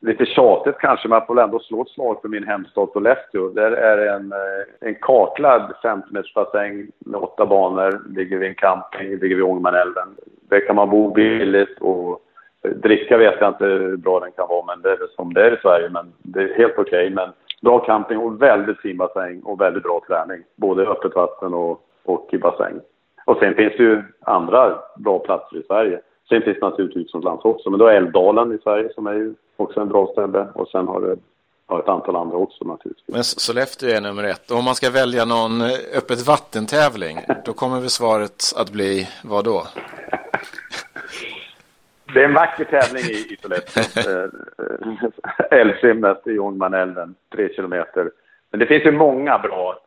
lite 0.00 0.26
tjatigt 0.26 0.78
kanske, 0.78 1.08
men 1.08 1.18
jag 1.18 1.26
får 1.26 1.40
ändå 1.40 1.58
slå 1.58 1.82
ett 1.82 1.88
slag 1.88 2.20
för 2.22 2.28
min 2.28 2.46
hemstad 2.46 2.88
Sollefteå. 2.92 3.48
Där 3.48 3.72
är 3.72 4.14
en, 4.14 4.32
eh, 4.32 4.88
en 4.88 4.94
kartlagd 4.94 5.72
50 5.82 6.08
meters 6.10 6.34
bassäng 6.34 6.86
med 6.98 7.20
åtta 7.20 7.46
banor, 7.46 8.02
ligger 8.16 8.38
vid 8.38 8.48
en 8.48 8.54
camping, 8.54 9.08
ligger 9.10 9.36
vid 9.36 9.44
Ångermanälven. 9.44 10.08
Där 10.48 10.66
kan 10.66 10.76
man 10.76 10.90
bo 10.90 11.14
billigt 11.14 11.78
och 11.80 12.22
dricka 12.62 13.16
vet 13.16 13.40
jag 13.40 13.48
inte 13.48 13.64
hur 13.64 13.96
bra 13.96 14.20
den 14.20 14.32
kan 14.32 14.48
vara, 14.48 14.64
men 14.66 14.82
det 14.82 14.90
är 14.90 14.98
som 15.16 15.34
det 15.34 15.46
är 15.46 15.56
i 15.58 15.60
Sverige. 15.62 15.88
Men 15.88 16.12
det 16.18 16.40
är 16.40 16.54
helt 16.54 16.78
okej. 16.78 17.06
Okay. 17.06 17.10
Men 17.10 17.32
bra 17.62 17.78
camping 17.78 18.18
och 18.18 18.42
väldigt 18.42 18.80
fin 18.80 18.96
bassäng 18.96 19.40
och 19.40 19.60
väldigt 19.60 19.82
bra 19.82 20.02
träning. 20.06 20.42
Både 20.56 20.86
öppet 20.86 21.14
vatten 21.14 21.54
och, 21.54 21.80
och 22.04 22.28
i 22.32 22.38
bassäng. 22.38 22.80
Och 23.24 23.36
sen 23.36 23.54
finns 23.54 23.72
det 23.76 23.82
ju 23.82 24.02
andra 24.20 24.78
bra 24.96 25.18
platser 25.18 25.56
i 25.56 25.62
Sverige. 25.62 26.00
Sen 26.28 26.42
finns 26.42 26.56
det 26.60 26.66
naturligtvis 26.66 27.06
utomlands 27.06 27.44
också, 27.44 27.70
men 27.70 27.78
då 27.78 27.86
är 27.86 27.94
Älvdalen 27.94 28.52
i 28.52 28.58
Sverige 28.58 28.92
som 28.94 29.06
är 29.06 29.14
ju 29.14 29.34
också 29.56 29.80
en 29.80 29.88
bra 29.88 30.06
ställe 30.12 30.46
och 30.54 30.68
sen 30.68 30.88
har 30.88 31.00
det 31.00 31.16
har 31.70 31.80
ett 31.80 31.88
antal 31.88 32.16
andra 32.16 32.36
också 32.36 32.64
naturligtvis. 32.64 33.14
Men 33.14 33.24
Sollefteå 33.24 33.88
är 33.88 34.00
nummer 34.00 34.24
ett. 34.24 34.50
Och 34.50 34.58
om 34.58 34.64
man 34.64 34.74
ska 34.74 34.90
välja 34.90 35.24
någon 35.24 35.60
eh, 35.60 35.70
öppet 35.98 36.26
vattentävling, 36.26 37.20
då 37.44 37.52
kommer 37.52 37.80
väl 37.80 37.90
svaret 37.90 38.42
att 38.56 38.72
bli 38.72 39.08
vad 39.24 39.44
då? 39.44 39.66
Det 42.14 42.20
är 42.20 42.24
en 42.24 42.34
vacker 42.34 42.64
tävling 42.64 43.04
i, 43.04 43.32
i 43.32 43.36
Sollefteå. 43.42 43.82
Eh, 44.10 44.24
eh, 45.50 45.60
älvsimmet 45.60 46.26
i 46.26 46.38
Ångermanälven, 46.38 47.14
tre 47.32 47.54
kilometer. 47.54 48.10
Men 48.50 48.60
det 48.60 48.66
finns 48.66 48.84
ju 48.86 48.92
många 48.92 49.38
bra 49.38 49.78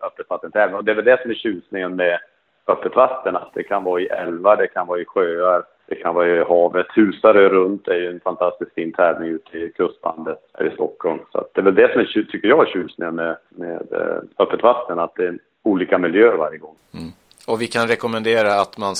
öppet 0.00 0.30
vattentävlingar 0.30 0.78
och 0.78 0.84
det 0.84 0.90
är 0.90 0.96
väl 0.96 1.04
det 1.04 1.22
som 1.22 1.30
är 1.30 1.34
tjusningen 1.34 1.96
med 1.96 2.18
öppet 2.66 2.96
vatten. 2.96 3.36
Att 3.36 3.50
det 3.54 3.62
kan 3.62 3.84
vara 3.84 4.00
i 4.00 4.06
älvar, 4.06 4.56
det 4.56 4.66
kan 4.66 4.86
vara 4.86 5.00
i 5.00 5.04
sjöar, 5.04 5.62
det 5.86 5.94
kan 5.94 6.14
vara 6.14 6.28
i 6.28 6.44
havet. 6.44 6.86
Husarö 6.94 7.48
runt 7.48 7.88
är 7.88 7.94
ju 7.94 8.10
en 8.10 8.20
fantastiskt 8.20 8.74
fin 8.74 8.92
tävling 8.92 9.30
ute 9.30 9.58
i 9.58 9.72
kustbandet 9.72 10.38
här 10.58 10.66
i 10.66 10.70
Stockholm. 10.70 11.18
Så 11.32 11.46
det 11.52 11.60
är 11.60 11.64
väl 11.64 11.74
det 11.74 11.92
som 11.92 12.00
är, 12.00 12.04
tycker 12.04 12.48
jag 12.48 12.68
är 12.68 12.72
tjusningen 12.72 13.14
med, 13.14 13.36
med 13.48 13.92
eh, 13.92 14.16
öppet 14.38 14.62
vatten, 14.62 14.98
att 14.98 15.14
det 15.14 15.26
är 15.26 15.38
olika 15.62 15.98
miljöer 15.98 16.36
varje 16.36 16.58
gång. 16.58 16.76
Mm. 16.94 17.10
Och 17.50 17.62
vi 17.62 17.66
kan 17.66 17.88
rekommendera 17.88 18.60
att 18.60 18.78
man, 18.78 18.94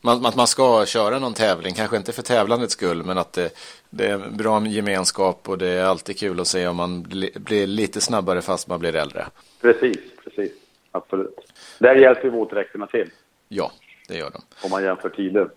man, 0.00 0.26
att 0.26 0.36
man 0.36 0.46
ska 0.46 0.86
köra 0.86 1.18
någon 1.18 1.34
tävling, 1.34 1.74
kanske 1.74 1.96
inte 1.96 2.12
för 2.12 2.22
tävlandets 2.22 2.72
skull, 2.72 3.02
men 3.02 3.18
att 3.18 3.32
det, 3.32 3.50
det 3.90 4.06
är 4.06 4.18
bra 4.18 4.66
gemenskap 4.66 5.48
och 5.48 5.58
det 5.58 5.68
är 5.68 5.84
alltid 5.84 6.18
kul 6.18 6.40
att 6.40 6.46
se 6.46 6.66
om 6.66 6.76
man 6.76 7.02
blir 7.34 7.66
lite 7.66 8.00
snabbare 8.00 8.42
fast 8.42 8.68
man 8.68 8.80
blir 8.80 8.96
äldre. 8.96 9.26
Precis, 9.60 9.98
precis, 10.24 10.52
absolut. 10.92 11.36
Där 11.78 11.94
hjälper 11.94 12.28
våtdräkterna 12.28 12.86
till. 12.86 13.10
Ja, 13.48 13.72
det 14.08 14.16
gör 14.16 14.30
de. 14.30 14.42
Om 14.62 14.70
man 14.70 14.82
jämför 14.82 15.08
tider. 15.08 15.50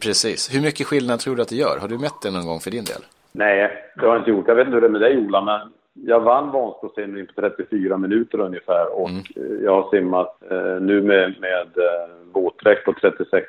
Precis. 0.00 0.54
Hur 0.54 0.60
mycket 0.60 0.86
skillnad 0.86 1.20
tror 1.20 1.36
du 1.36 1.42
att 1.42 1.48
det 1.48 1.56
gör? 1.56 1.78
Har 1.78 1.88
du 1.88 1.98
mätt 1.98 2.22
det 2.22 2.30
någon 2.30 2.46
gång 2.46 2.60
för 2.60 2.70
din 2.70 2.84
del? 2.84 3.02
Nej, 3.32 3.90
det 3.96 4.00
har 4.00 4.08
jag 4.08 4.20
inte 4.20 4.30
gjort. 4.30 4.48
Jag 4.48 4.54
vet 4.54 4.66
inte 4.66 4.74
hur 4.74 4.80
det 4.80 4.86
är 4.86 4.90
med 4.90 5.00
dig 5.00 5.18
Ola, 5.18 5.40
men 5.40 5.72
jag 5.94 6.20
vann 6.20 6.50
Vansbrosimning 6.50 7.26
på 7.26 7.32
34 7.32 7.98
minuter 7.98 8.40
ungefär 8.40 9.00
och 9.00 9.10
mm. 9.10 9.64
jag 9.64 9.82
har 9.82 9.90
simmat 9.90 10.42
eh, 10.50 10.80
nu 10.80 11.02
med, 11.02 11.34
med 11.40 11.68
eh, 11.76 12.10
våtdräkt 12.32 12.84
på 12.84 12.92
36 12.92 13.46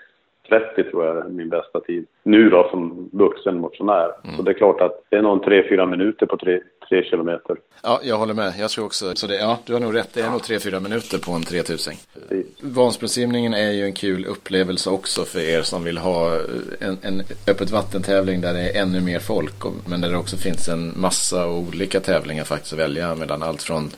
30 0.50 0.84
tror 0.84 1.06
jag 1.06 1.18
är 1.18 1.30
min 1.30 1.50
bästa 1.50 1.80
tid. 1.80 2.06
Nu 2.24 2.50
då 2.50 2.68
som 2.72 3.10
vuxen 3.14 3.60
motionär. 3.60 4.12
Mm. 4.24 4.36
Så 4.36 4.42
det 4.42 4.52
är 4.52 4.54
klart 4.54 4.82
att 4.82 5.04
det 5.10 5.16
är 5.16 5.22
någon 5.22 5.42
3-4 5.42 5.86
minuter 5.86 6.26
på 6.26 6.38
3, 6.38 6.60
3 6.90 7.04
kilometer. 7.04 7.56
Ja, 7.84 8.00
jag 8.04 8.18
håller 8.18 8.34
med. 8.34 8.54
Jag 8.60 8.70
tror 8.70 8.86
också, 8.86 9.16
så 9.16 9.28
det, 9.28 9.36
ja, 9.36 9.60
du 9.66 9.74
har 9.74 9.80
nog 9.80 9.96
rätt. 9.96 10.14
Det 10.14 10.22
är 10.22 10.32
nog 10.32 10.42
3-4 10.42 10.80
minuter 10.80 11.18
på 11.18 11.32
en 11.32 11.44
3000. 11.44 11.94
Vansbrosimningen 12.62 13.54
är 13.54 13.72
ju 13.72 13.84
en 13.84 13.94
kul 13.94 14.26
upplevelse 14.26 14.90
också 14.90 15.22
för 15.24 15.40
er 15.40 15.62
som 15.62 15.84
vill 15.84 15.98
ha 15.98 16.36
en, 16.80 16.98
en 17.02 17.22
öppet 17.48 17.72
vattentävling 17.72 18.42
där 18.42 18.54
det 18.54 18.70
är 18.70 18.82
ännu 18.82 19.02
mer 19.02 19.20
folk. 19.20 19.66
Och, 19.66 19.74
men 19.90 20.02
där 20.02 20.10
det 20.10 20.18
också 20.18 20.38
finns 20.38 20.70
en 20.70 20.94
massa 21.02 21.50
olika 21.50 22.00
tävlingar 22.00 22.44
faktiskt 22.44 22.74
att 22.74 22.80
välja 22.80 23.16
mellan 23.16 23.44
allt 23.44 23.64
från 23.64 23.90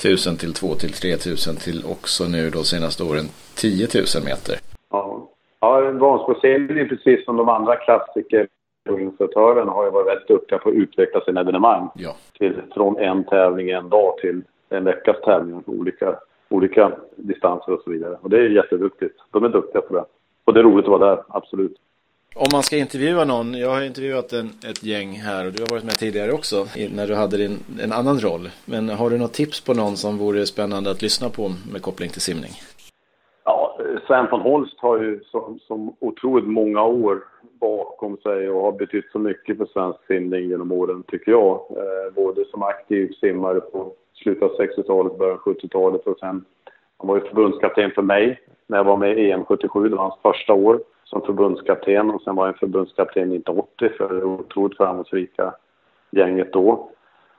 1000 0.00 0.36
till 0.36 0.54
2 0.54 0.74
till 0.74 0.92
3000 0.92 1.56
till 1.56 1.84
också 1.84 2.24
nu 2.24 2.50
då 2.50 2.64
senaste 2.64 3.02
åren 3.02 3.28
10 3.54 3.88
000 3.94 4.24
meter. 4.24 4.59
Ja, 5.60 5.90
Vansbroserien, 5.90 6.88
precis 6.88 7.24
som 7.24 7.36
de 7.36 7.48
andra 7.48 7.76
klassikerorganisatörerna, 7.76 9.72
har 9.72 9.84
ju 9.84 9.90
varit 9.90 10.06
väldigt 10.06 10.28
duktiga 10.28 10.58
på 10.58 10.68
att 10.68 10.74
utveckla 10.74 11.20
sina 11.20 11.40
evenemang. 11.40 11.88
Ja. 11.94 12.16
Till, 12.38 12.62
från 12.74 12.98
en 12.98 13.24
tävling 13.24 13.70
en 13.70 13.88
dag 13.88 14.18
till 14.18 14.42
en 14.68 14.84
veckas 14.84 15.16
tävling 15.24 15.62
på 15.62 15.72
olika, 15.72 16.14
olika 16.48 16.92
distanser 17.16 17.72
och 17.72 17.82
så 17.84 17.90
vidare. 17.90 18.18
Och 18.20 18.30
det 18.30 18.36
är 18.36 18.48
jätteduktigt. 18.48 19.14
De 19.30 19.44
är 19.44 19.48
duktiga 19.48 19.82
på 19.82 19.94
det. 19.94 20.04
Och 20.44 20.54
det 20.54 20.60
är 20.60 20.64
roligt 20.64 20.84
att 20.84 21.00
vara 21.00 21.14
där, 21.14 21.24
absolut. 21.28 21.76
Om 22.34 22.46
man 22.52 22.62
ska 22.62 22.76
intervjua 22.76 23.24
någon, 23.24 23.54
jag 23.54 23.70
har 23.70 23.82
intervjuat 23.82 24.32
en, 24.32 24.50
ett 24.70 24.82
gäng 24.82 25.12
här 25.12 25.46
och 25.46 25.52
du 25.52 25.62
har 25.62 25.68
varit 25.70 25.84
med 25.84 25.98
tidigare 25.98 26.32
också 26.32 26.66
när 26.94 27.06
du 27.06 27.14
hade 27.14 27.36
din, 27.36 27.58
en 27.82 27.92
annan 27.92 28.18
roll. 28.18 28.48
Men 28.64 28.88
har 28.88 29.10
du 29.10 29.18
något 29.18 29.32
tips 29.32 29.60
på 29.60 29.74
någon 29.74 29.96
som 29.96 30.18
vore 30.18 30.46
spännande 30.46 30.90
att 30.90 31.02
lyssna 31.02 31.28
på 31.28 31.52
med 31.72 31.82
koppling 31.82 32.10
till 32.10 32.20
simning? 32.20 32.50
Sven 34.06 34.26
von 34.30 34.40
Holst 34.40 34.80
har 34.80 34.98
ju 34.98 35.20
som, 35.24 35.58
som 35.58 35.96
otroligt 35.98 36.48
många 36.48 36.82
år 36.82 37.24
bakom 37.60 38.16
sig 38.16 38.50
och 38.50 38.62
har 38.62 38.72
betytt 38.72 39.10
så 39.12 39.18
mycket 39.18 39.58
för 39.58 39.66
svensk 39.66 39.98
simning 40.06 40.48
genom 40.48 40.72
åren, 40.72 41.02
tycker 41.02 41.32
jag. 41.32 41.54
Eh, 41.70 42.14
både 42.14 42.44
som 42.44 42.62
aktiv 42.62 43.12
simmare 43.12 43.60
på 43.60 43.92
slutet 44.14 44.42
av 44.42 44.56
60-talet, 44.58 45.18
början 45.18 45.38
av 45.46 45.54
70-talet 45.54 46.06
och 46.06 46.18
sen 46.18 46.44
han 46.98 47.08
var 47.08 47.16
ju 47.16 47.28
förbundskapten 47.28 47.90
för 47.90 48.02
mig 48.02 48.40
när 48.66 48.76
jag 48.76 48.84
var 48.84 48.96
med 48.96 49.18
i 49.18 49.30
EM 49.30 49.44
77, 49.44 49.88
det 49.88 49.96
var 49.96 50.02
hans 50.02 50.20
första 50.22 50.54
år 50.54 50.80
som 51.04 51.22
förbundskapten 51.22 52.10
och 52.10 52.22
sen 52.22 52.36
var 52.36 52.46
jag 52.46 52.58
förbundskapten 52.58 53.22
1980 53.22 53.90
för 53.98 54.14
det 54.14 54.24
otroligt 54.24 54.76
framgångsrika 54.76 55.54
gänget 56.10 56.52
då. 56.52 56.90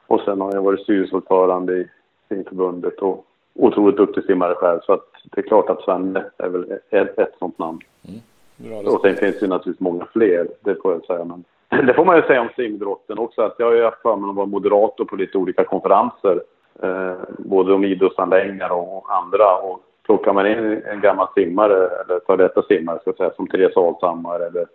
Och 0.07 0.21
sen 0.21 0.41
har 0.41 0.53
jag 0.53 0.61
varit 0.61 0.81
styrelseordförande 0.81 1.73
i 1.73 1.87
simförbundet 2.29 2.99
och 2.99 3.25
otroligt 3.55 3.97
duktig 3.97 4.23
simmare 4.23 4.55
själv 4.55 4.79
så 4.83 4.93
att 4.93 5.07
det 5.23 5.41
är 5.41 5.45
klart 5.45 5.69
att 5.69 5.81
Svenne 5.81 6.25
är 6.37 6.49
väl 6.49 6.71
ett, 6.89 7.19
ett 7.19 7.35
sånt 7.39 7.59
namn. 7.59 7.79
Mm. 8.07 8.87
och 8.87 9.01
sen 9.01 9.15
finns 9.15 9.39
det 9.39 9.47
naturligtvis 9.47 9.79
många 9.79 10.05
fler, 10.05 10.47
det 10.59 10.81
får 10.81 10.93
jag 10.93 11.05
säga. 11.05 11.25
Men 11.25 11.43
det 11.87 11.93
får 11.93 12.05
man 12.05 12.15
ju 12.15 12.21
säga 12.21 12.41
om 12.41 12.49
simidrotten 12.55 13.19
också 13.19 13.41
att 13.41 13.55
jag 13.57 13.65
har 13.65 13.73
ju 13.73 13.83
haft 13.83 14.01
förmånen 14.01 14.29
att 14.29 14.35
vara 14.35 14.45
moderator 14.45 15.05
på 15.05 15.15
lite 15.15 15.37
olika 15.37 15.63
konferenser. 15.63 16.41
Eh, 16.83 17.13
både 17.37 17.73
om 17.73 17.83
idrottsanläggningar 17.83 18.69
och 18.69 19.15
andra. 19.15 19.57
Och 19.57 19.83
plockar 20.05 20.33
man 20.33 20.47
in 20.47 20.81
en 20.85 21.01
gammal 21.01 21.27
simmare, 21.35 21.75
eller 21.75 22.19
före 22.25 22.37
detta 22.37 22.61
simmare 22.61 22.99
ska 22.99 23.13
säga, 23.13 23.31
som 23.35 23.47
Therese 23.47 23.77
Alshammar 23.77 24.39
eller 24.39 24.65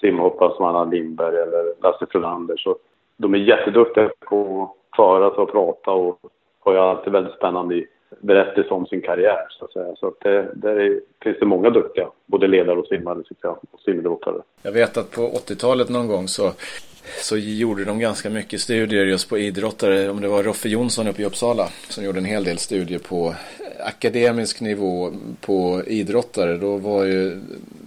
simhoppare 0.00 0.54
som 0.56 0.64
Anna 0.64 0.84
Lindberg 0.84 1.36
eller 1.36 1.74
Lasse 1.82 2.06
Frölander 2.10 2.56
så 2.56 2.76
de 3.16 3.34
är 3.34 3.38
jätteduktiga 3.38 4.10
på 4.20 4.62
att 4.62 4.96
föra 4.96 5.30
sig 5.30 5.38
och 5.38 5.52
prata 5.52 5.90
och 5.90 6.18
har 6.60 6.72
ju 6.72 6.78
alltid 6.78 7.12
väldigt 7.12 7.34
spännande 7.34 7.84
berättelse 8.20 8.70
om 8.70 8.86
sin 8.86 9.02
karriär 9.02 9.46
så 9.50 9.64
att 9.64 9.72
säga. 9.72 9.96
Så 9.96 10.08
att 10.08 10.20
det, 10.20 10.48
där 10.54 10.76
är, 10.76 11.00
finns 11.22 11.38
det 11.40 11.46
många 11.46 11.70
duktiga, 11.70 12.08
både 12.26 12.46
ledare 12.46 12.78
och 12.78 12.86
simmare 12.86 13.22
tycker 13.22 13.48
jag, 13.48 13.58
och 13.70 13.80
simidrottare. 13.80 14.42
Jag 14.62 14.72
vet 14.72 14.96
att 14.96 15.10
på 15.10 15.20
80-talet 15.20 15.88
någon 15.88 16.08
gång 16.08 16.28
så 16.28 16.52
så 17.22 17.36
gjorde 17.36 17.84
de 17.84 17.98
ganska 17.98 18.30
mycket 18.30 18.60
studier 18.60 19.04
just 19.04 19.28
på 19.28 19.38
idrottare. 19.38 20.10
Om 20.10 20.20
det 20.20 20.28
var 20.28 20.42
Roffe 20.42 20.68
Jonsson 20.68 21.08
uppe 21.08 21.22
i 21.22 21.24
Uppsala 21.24 21.68
som 21.88 22.04
gjorde 22.04 22.18
en 22.18 22.24
hel 22.24 22.44
del 22.44 22.58
studier 22.58 22.98
på 22.98 23.34
akademisk 23.80 24.60
nivå 24.60 25.12
på 25.40 25.82
idrottare. 25.86 26.56
Då 26.56 26.76
var 26.76 27.04
ju 27.04 27.40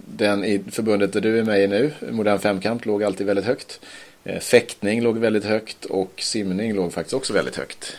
den 0.06 0.44
i 0.44 0.58
förbundet 0.70 1.12
där 1.12 1.20
du 1.20 1.38
är 1.38 1.44
med 1.44 1.64
i 1.64 1.66
nu, 1.66 1.90
modern 2.10 2.38
femkamp, 2.38 2.86
låg 2.86 3.04
alltid 3.04 3.26
väldigt 3.26 3.44
högt. 3.44 3.80
Eh, 4.24 4.38
fäktning 4.38 5.02
låg 5.02 5.18
väldigt 5.18 5.44
högt 5.44 5.84
och 5.84 6.12
simning 6.16 6.74
låg 6.74 6.92
faktiskt 6.92 7.14
också 7.14 7.32
väldigt 7.32 7.56
högt. 7.56 7.96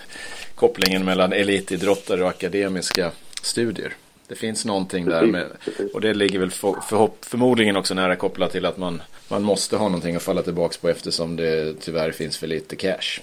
Kopplingen 0.62 1.06
mellan 1.06 1.34
elitidrottare 1.34 2.22
och 2.24 2.30
akademiska 2.30 3.12
studier. 3.44 3.94
Det 4.28 4.36
finns 4.36 4.66
någonting 4.66 5.06
där 5.06 5.26
med, 5.26 5.46
och 5.94 6.02
det 6.02 6.14
ligger 6.14 6.40
väl 6.40 6.50
för, 6.50 6.74
för, 6.90 7.10
förmodligen 7.22 7.76
också 7.76 7.94
nära 7.94 8.16
kopplat 8.16 8.52
till 8.52 8.66
att 8.66 8.78
man, 8.78 9.02
man 9.32 9.44
måste 9.44 9.78
ha 9.78 9.86
någonting 9.86 10.16
att 10.16 10.24
falla 10.24 10.42
tillbaka 10.42 10.76
på 10.82 10.90
eftersom 10.90 11.36
det 11.36 11.74
tyvärr 11.74 12.12
finns 12.12 12.38
för 12.38 12.48
lite 12.48 12.76
cash. 12.76 13.22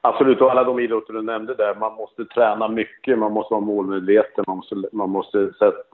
Absolut, 0.00 0.40
och 0.40 0.50
alla 0.50 0.64
de 0.64 0.80
idrotter 0.80 1.12
du 1.12 1.22
nämnde 1.22 1.54
där, 1.54 1.74
man 1.74 1.94
måste 1.94 2.24
träna 2.24 2.68
mycket, 2.68 3.18
man 3.18 3.32
måste 3.32 3.54
vara 3.54 3.64
målmedveten, 3.64 4.44
man 4.46 4.56
måste, 4.56 4.74
man 4.92 5.10
måste, 5.10 5.50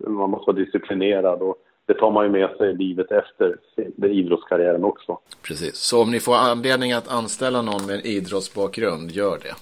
man 0.06 0.30
måste 0.30 0.52
vara 0.52 0.64
disciplinerad 0.64 1.42
och 1.42 1.56
det 1.86 1.94
tar 1.94 2.10
man 2.10 2.24
ju 2.24 2.30
med 2.30 2.50
sig 2.58 2.74
livet 2.74 3.12
efter 3.12 3.56
idrottskarriären 4.04 4.84
också. 4.84 5.18
Precis, 5.42 5.76
så 5.76 6.02
om 6.02 6.10
ni 6.10 6.20
får 6.20 6.34
anledning 6.34 6.92
att 6.92 7.12
anställa 7.12 7.62
någon 7.62 7.86
med 7.86 7.94
en 7.94 8.06
idrottsbakgrund, 8.06 9.10
gör 9.10 9.38
det. 9.38 9.54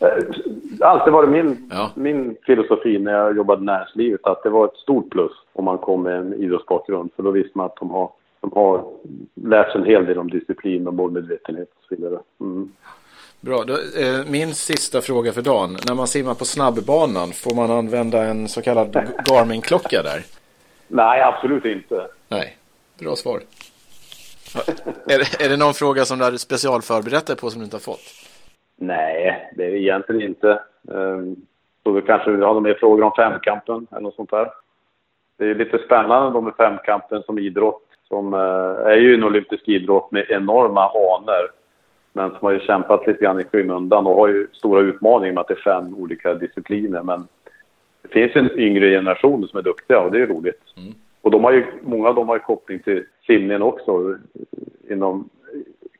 Eh, 0.00 0.24
alltid 0.80 1.12
varit 1.12 1.30
min, 1.30 1.68
ja. 1.70 1.90
min 1.94 2.36
filosofi 2.46 2.98
när 2.98 3.12
jag 3.12 3.36
jobbade 3.36 3.62
i 3.62 3.64
näringslivet 3.64 4.26
att 4.26 4.42
det 4.42 4.50
var 4.50 4.64
ett 4.64 4.76
stort 4.76 5.10
plus 5.10 5.32
om 5.52 5.64
man 5.64 5.78
kom 5.78 6.02
med 6.02 6.16
en 6.16 6.34
idrottsbakgrund. 6.34 7.10
För 7.16 7.22
då 7.22 7.30
visste 7.30 7.58
man 7.58 7.66
att 7.66 7.76
de 7.76 7.90
har, 7.90 8.10
de 8.40 8.52
har 8.52 8.84
lärt 9.34 9.72
sig 9.72 9.80
en 9.80 9.86
hel 9.86 10.06
del 10.06 10.18
om 10.18 10.30
disciplin 10.30 10.86
och 10.86 10.94
målmedvetenhet 10.94 11.68
och 11.78 11.84
så 11.88 11.94
vidare. 11.94 12.18
Mm. 12.40 12.72
Bra, 13.40 13.64
då, 13.64 13.72
eh, 13.72 14.26
min 14.26 14.54
sista 14.54 15.00
fråga 15.00 15.32
för 15.32 15.42
dagen. 15.42 15.76
När 15.88 15.94
man 15.94 16.06
simmar 16.06 16.34
på 16.34 16.44
snabbbanan, 16.44 17.32
får 17.32 17.54
man 17.54 17.70
använda 17.70 18.24
en 18.24 18.48
så 18.48 18.62
kallad 18.62 18.92
Garmin-klocka 19.24 20.02
där? 20.02 20.22
Nej, 20.88 21.22
absolut 21.22 21.64
inte. 21.64 22.06
Nej, 22.28 22.56
bra 22.98 23.16
svar. 23.16 23.40
är, 25.06 25.44
är 25.44 25.48
det 25.48 25.56
någon 25.56 25.74
fråga 25.74 26.04
som 26.04 26.18
du 26.18 26.24
hade 26.24 26.38
specialförberett 26.38 27.26
dig 27.26 27.36
på 27.36 27.50
som 27.50 27.60
du 27.60 27.64
inte 27.64 27.76
har 27.76 27.80
fått? 27.80 28.29
Nej, 28.82 29.50
det 29.56 29.64
är 29.64 29.74
egentligen 29.74 30.22
inte. 30.22 30.60
Um, 30.82 31.36
så 31.82 31.92
vi 31.92 32.02
kanske 32.02 32.30
vill 32.30 32.42
ha 32.42 32.48
några 32.48 32.60
mer 32.60 32.74
frågor 32.74 33.02
om 33.02 33.12
femkampen 33.16 33.86
eller 33.90 34.00
något 34.00 34.14
sånt 34.14 34.30
där. 34.30 34.50
Det 35.36 35.44
är 35.44 35.54
lite 35.54 35.78
spännande 35.78 36.30
då 36.30 36.40
med 36.40 36.54
femkampen 36.56 37.22
som 37.22 37.38
idrott. 37.38 37.82
Som 38.08 38.34
uh, 38.34 38.40
är 38.86 38.96
ju 38.96 39.14
en 39.14 39.24
olympisk 39.24 39.68
idrott 39.68 40.10
med 40.10 40.26
enorma 40.30 40.84
anor. 40.84 41.50
Men 42.12 42.30
som 42.30 42.38
har 42.40 42.50
ju 42.50 42.60
kämpat 42.60 43.06
lite 43.06 43.24
grann 43.24 43.40
i 43.40 43.44
skymundan 43.44 44.06
och 44.06 44.16
har 44.16 44.28
ju 44.28 44.46
stora 44.52 44.80
utmaningar 44.80 45.34
med 45.34 45.40
att 45.40 45.48
det 45.48 45.54
är 45.54 45.80
fem 45.80 45.94
olika 45.94 46.34
discipliner. 46.34 47.02
Men 47.02 47.26
det 48.02 48.08
finns 48.08 48.36
en 48.36 48.58
yngre 48.58 48.90
generation 48.90 49.48
som 49.48 49.58
är 49.58 49.62
duktiga 49.62 50.00
och 50.00 50.12
det 50.12 50.22
är 50.22 50.26
roligt. 50.26 50.62
Mm. 50.76 50.92
Och 51.20 51.30
de 51.30 51.44
har 51.44 51.52
ju, 51.52 51.66
många 51.82 52.08
av 52.08 52.14
dem 52.14 52.28
har 52.28 52.36
ju 52.36 52.40
koppling 52.40 52.78
till 52.78 53.04
simningen 53.26 53.62
också. 53.62 54.16
Inom 54.90 55.28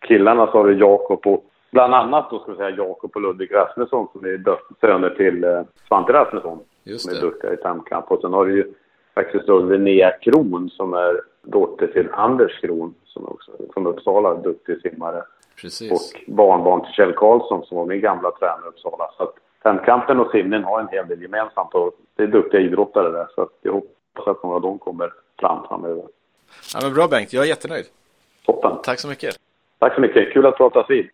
killarna 0.01 0.47
så 0.47 0.53
har 0.53 0.67
du 0.67 0.79
Jakob 0.79 1.27
och 1.27 1.50
bland 1.71 1.95
annat 1.95 2.31
då 2.31 2.39
ska 2.39 2.51
vi 2.51 2.57
säga 2.57 2.71
Jakob 2.71 3.11
och 3.15 3.21
Ludvig 3.21 3.55
Rasmusson 3.55 4.09
som 4.13 4.25
är 4.25 4.59
söner 4.81 5.11
till 5.11 5.45
eh, 5.45 5.63
Svante 5.89 6.13
Rasmusson. 6.13 6.59
Just 6.85 7.05
som 7.05 7.17
är 7.17 7.21
duktiga 7.21 7.53
i 7.53 7.57
femkamp. 7.57 8.11
Och 8.11 8.21
sen 8.21 8.33
har 8.33 8.47
du 8.47 8.57
ju 8.57 8.73
faktiskt 9.15 9.47
då 9.47 9.59
Linnea 9.59 10.11
Kron 10.11 10.71
som 10.71 10.95
är 10.95 11.21
dotter 11.43 11.87
till 11.87 12.09
Anders 12.13 12.61
Kron 12.61 12.95
som 13.05 13.29
också 13.29 13.53
från 13.75 13.87
Uppsala, 13.87 14.35
duktig 14.35 14.81
simmare. 14.81 15.23
Precis. 15.61 15.93
Och 15.93 16.33
barnbarn 16.35 16.85
till 16.85 16.93
Kjell 16.93 17.13
Karlsson 17.13 17.65
som 17.65 17.77
var 17.77 17.87
min 17.87 18.01
gamla 18.01 18.31
tränare 18.31 18.65
i 18.65 18.69
Uppsala. 18.69 19.11
Så 19.17 19.23
att 19.23 19.35
femkampen 19.63 20.21
och 20.21 20.31
simningen 20.31 20.65
har 20.65 20.81
en 20.81 20.89
hel 20.89 21.09
del 21.09 21.23
gemensamt 21.23 21.75
och 21.75 21.93
det 22.17 22.23
är 22.23 22.27
duktiga 22.27 22.61
idrottare 22.61 23.11
där. 23.11 23.27
Så 23.35 23.43
att 23.43 23.53
jag 23.63 23.73
hoppas 23.73 24.27
att 24.27 24.43
några 24.43 24.57
av 24.57 24.63
dem 24.63 24.79
kommer 24.79 25.13
fram 25.41 25.67
framöver. 25.69 26.05
Ja, 26.75 26.81
men 26.83 26.95
bra 26.95 27.09
Bengt, 27.09 27.33
jag 27.33 27.45
är 27.45 27.49
jättenöjd. 27.49 27.85
Toppen. 28.47 28.73
Tack 28.83 29.01
så 29.01 29.09
mycket. 29.09 29.35
Tack 29.79 29.95
så 29.95 30.01
mycket, 30.01 30.33
kul 30.33 30.47
att 30.47 30.57
pratas 30.57 30.91
vid. 30.91 31.11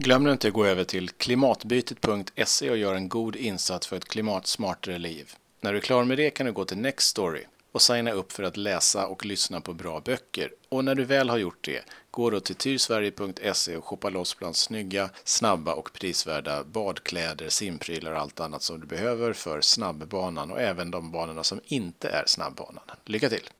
Glöm 0.00 0.24
nu 0.24 0.32
inte 0.32 0.48
att 0.48 0.54
gå 0.54 0.64
över 0.64 0.84
till 0.84 1.10
klimatbytet.se 1.10 2.70
och 2.70 2.76
göra 2.76 2.96
en 2.96 3.08
god 3.08 3.36
insats 3.36 3.86
för 3.86 3.96
ett 3.96 4.08
klimatsmartare 4.08 4.98
liv. 4.98 5.32
När 5.60 5.72
du 5.72 5.78
är 5.78 5.82
klar 5.82 6.04
med 6.04 6.18
det 6.18 6.30
kan 6.30 6.46
du 6.46 6.52
gå 6.52 6.64
till 6.64 6.78
Next 6.78 7.08
Story 7.08 7.44
och 7.72 7.82
signa 7.82 8.12
upp 8.12 8.32
för 8.32 8.42
att 8.42 8.56
läsa 8.56 9.06
och 9.06 9.26
lyssna 9.26 9.60
på 9.60 9.74
bra 9.74 10.00
böcker. 10.00 10.52
Och 10.68 10.84
när 10.84 10.94
du 10.94 11.04
väl 11.04 11.28
har 11.28 11.38
gjort 11.38 11.64
det, 11.64 11.84
gå 12.10 12.30
då 12.30 12.40
till 12.40 12.54
tyrsverige.se 12.54 13.76
och 13.76 13.84
shoppa 13.84 14.08
loss 14.08 14.38
bland 14.38 14.56
snygga, 14.56 15.10
snabba 15.24 15.74
och 15.74 15.92
prisvärda 15.92 16.64
badkläder, 16.64 17.48
simprylar 17.48 18.12
och 18.12 18.20
allt 18.20 18.40
annat 18.40 18.62
som 18.62 18.80
du 18.80 18.86
behöver 18.86 19.32
för 19.32 19.60
snabbbanan 19.60 20.50
och 20.50 20.60
även 20.60 20.90
de 20.90 21.12
banorna 21.12 21.44
som 21.44 21.60
inte 21.64 22.08
är 22.08 22.24
snabbbanan. 22.26 22.84
Lycka 23.04 23.28
till! 23.28 23.50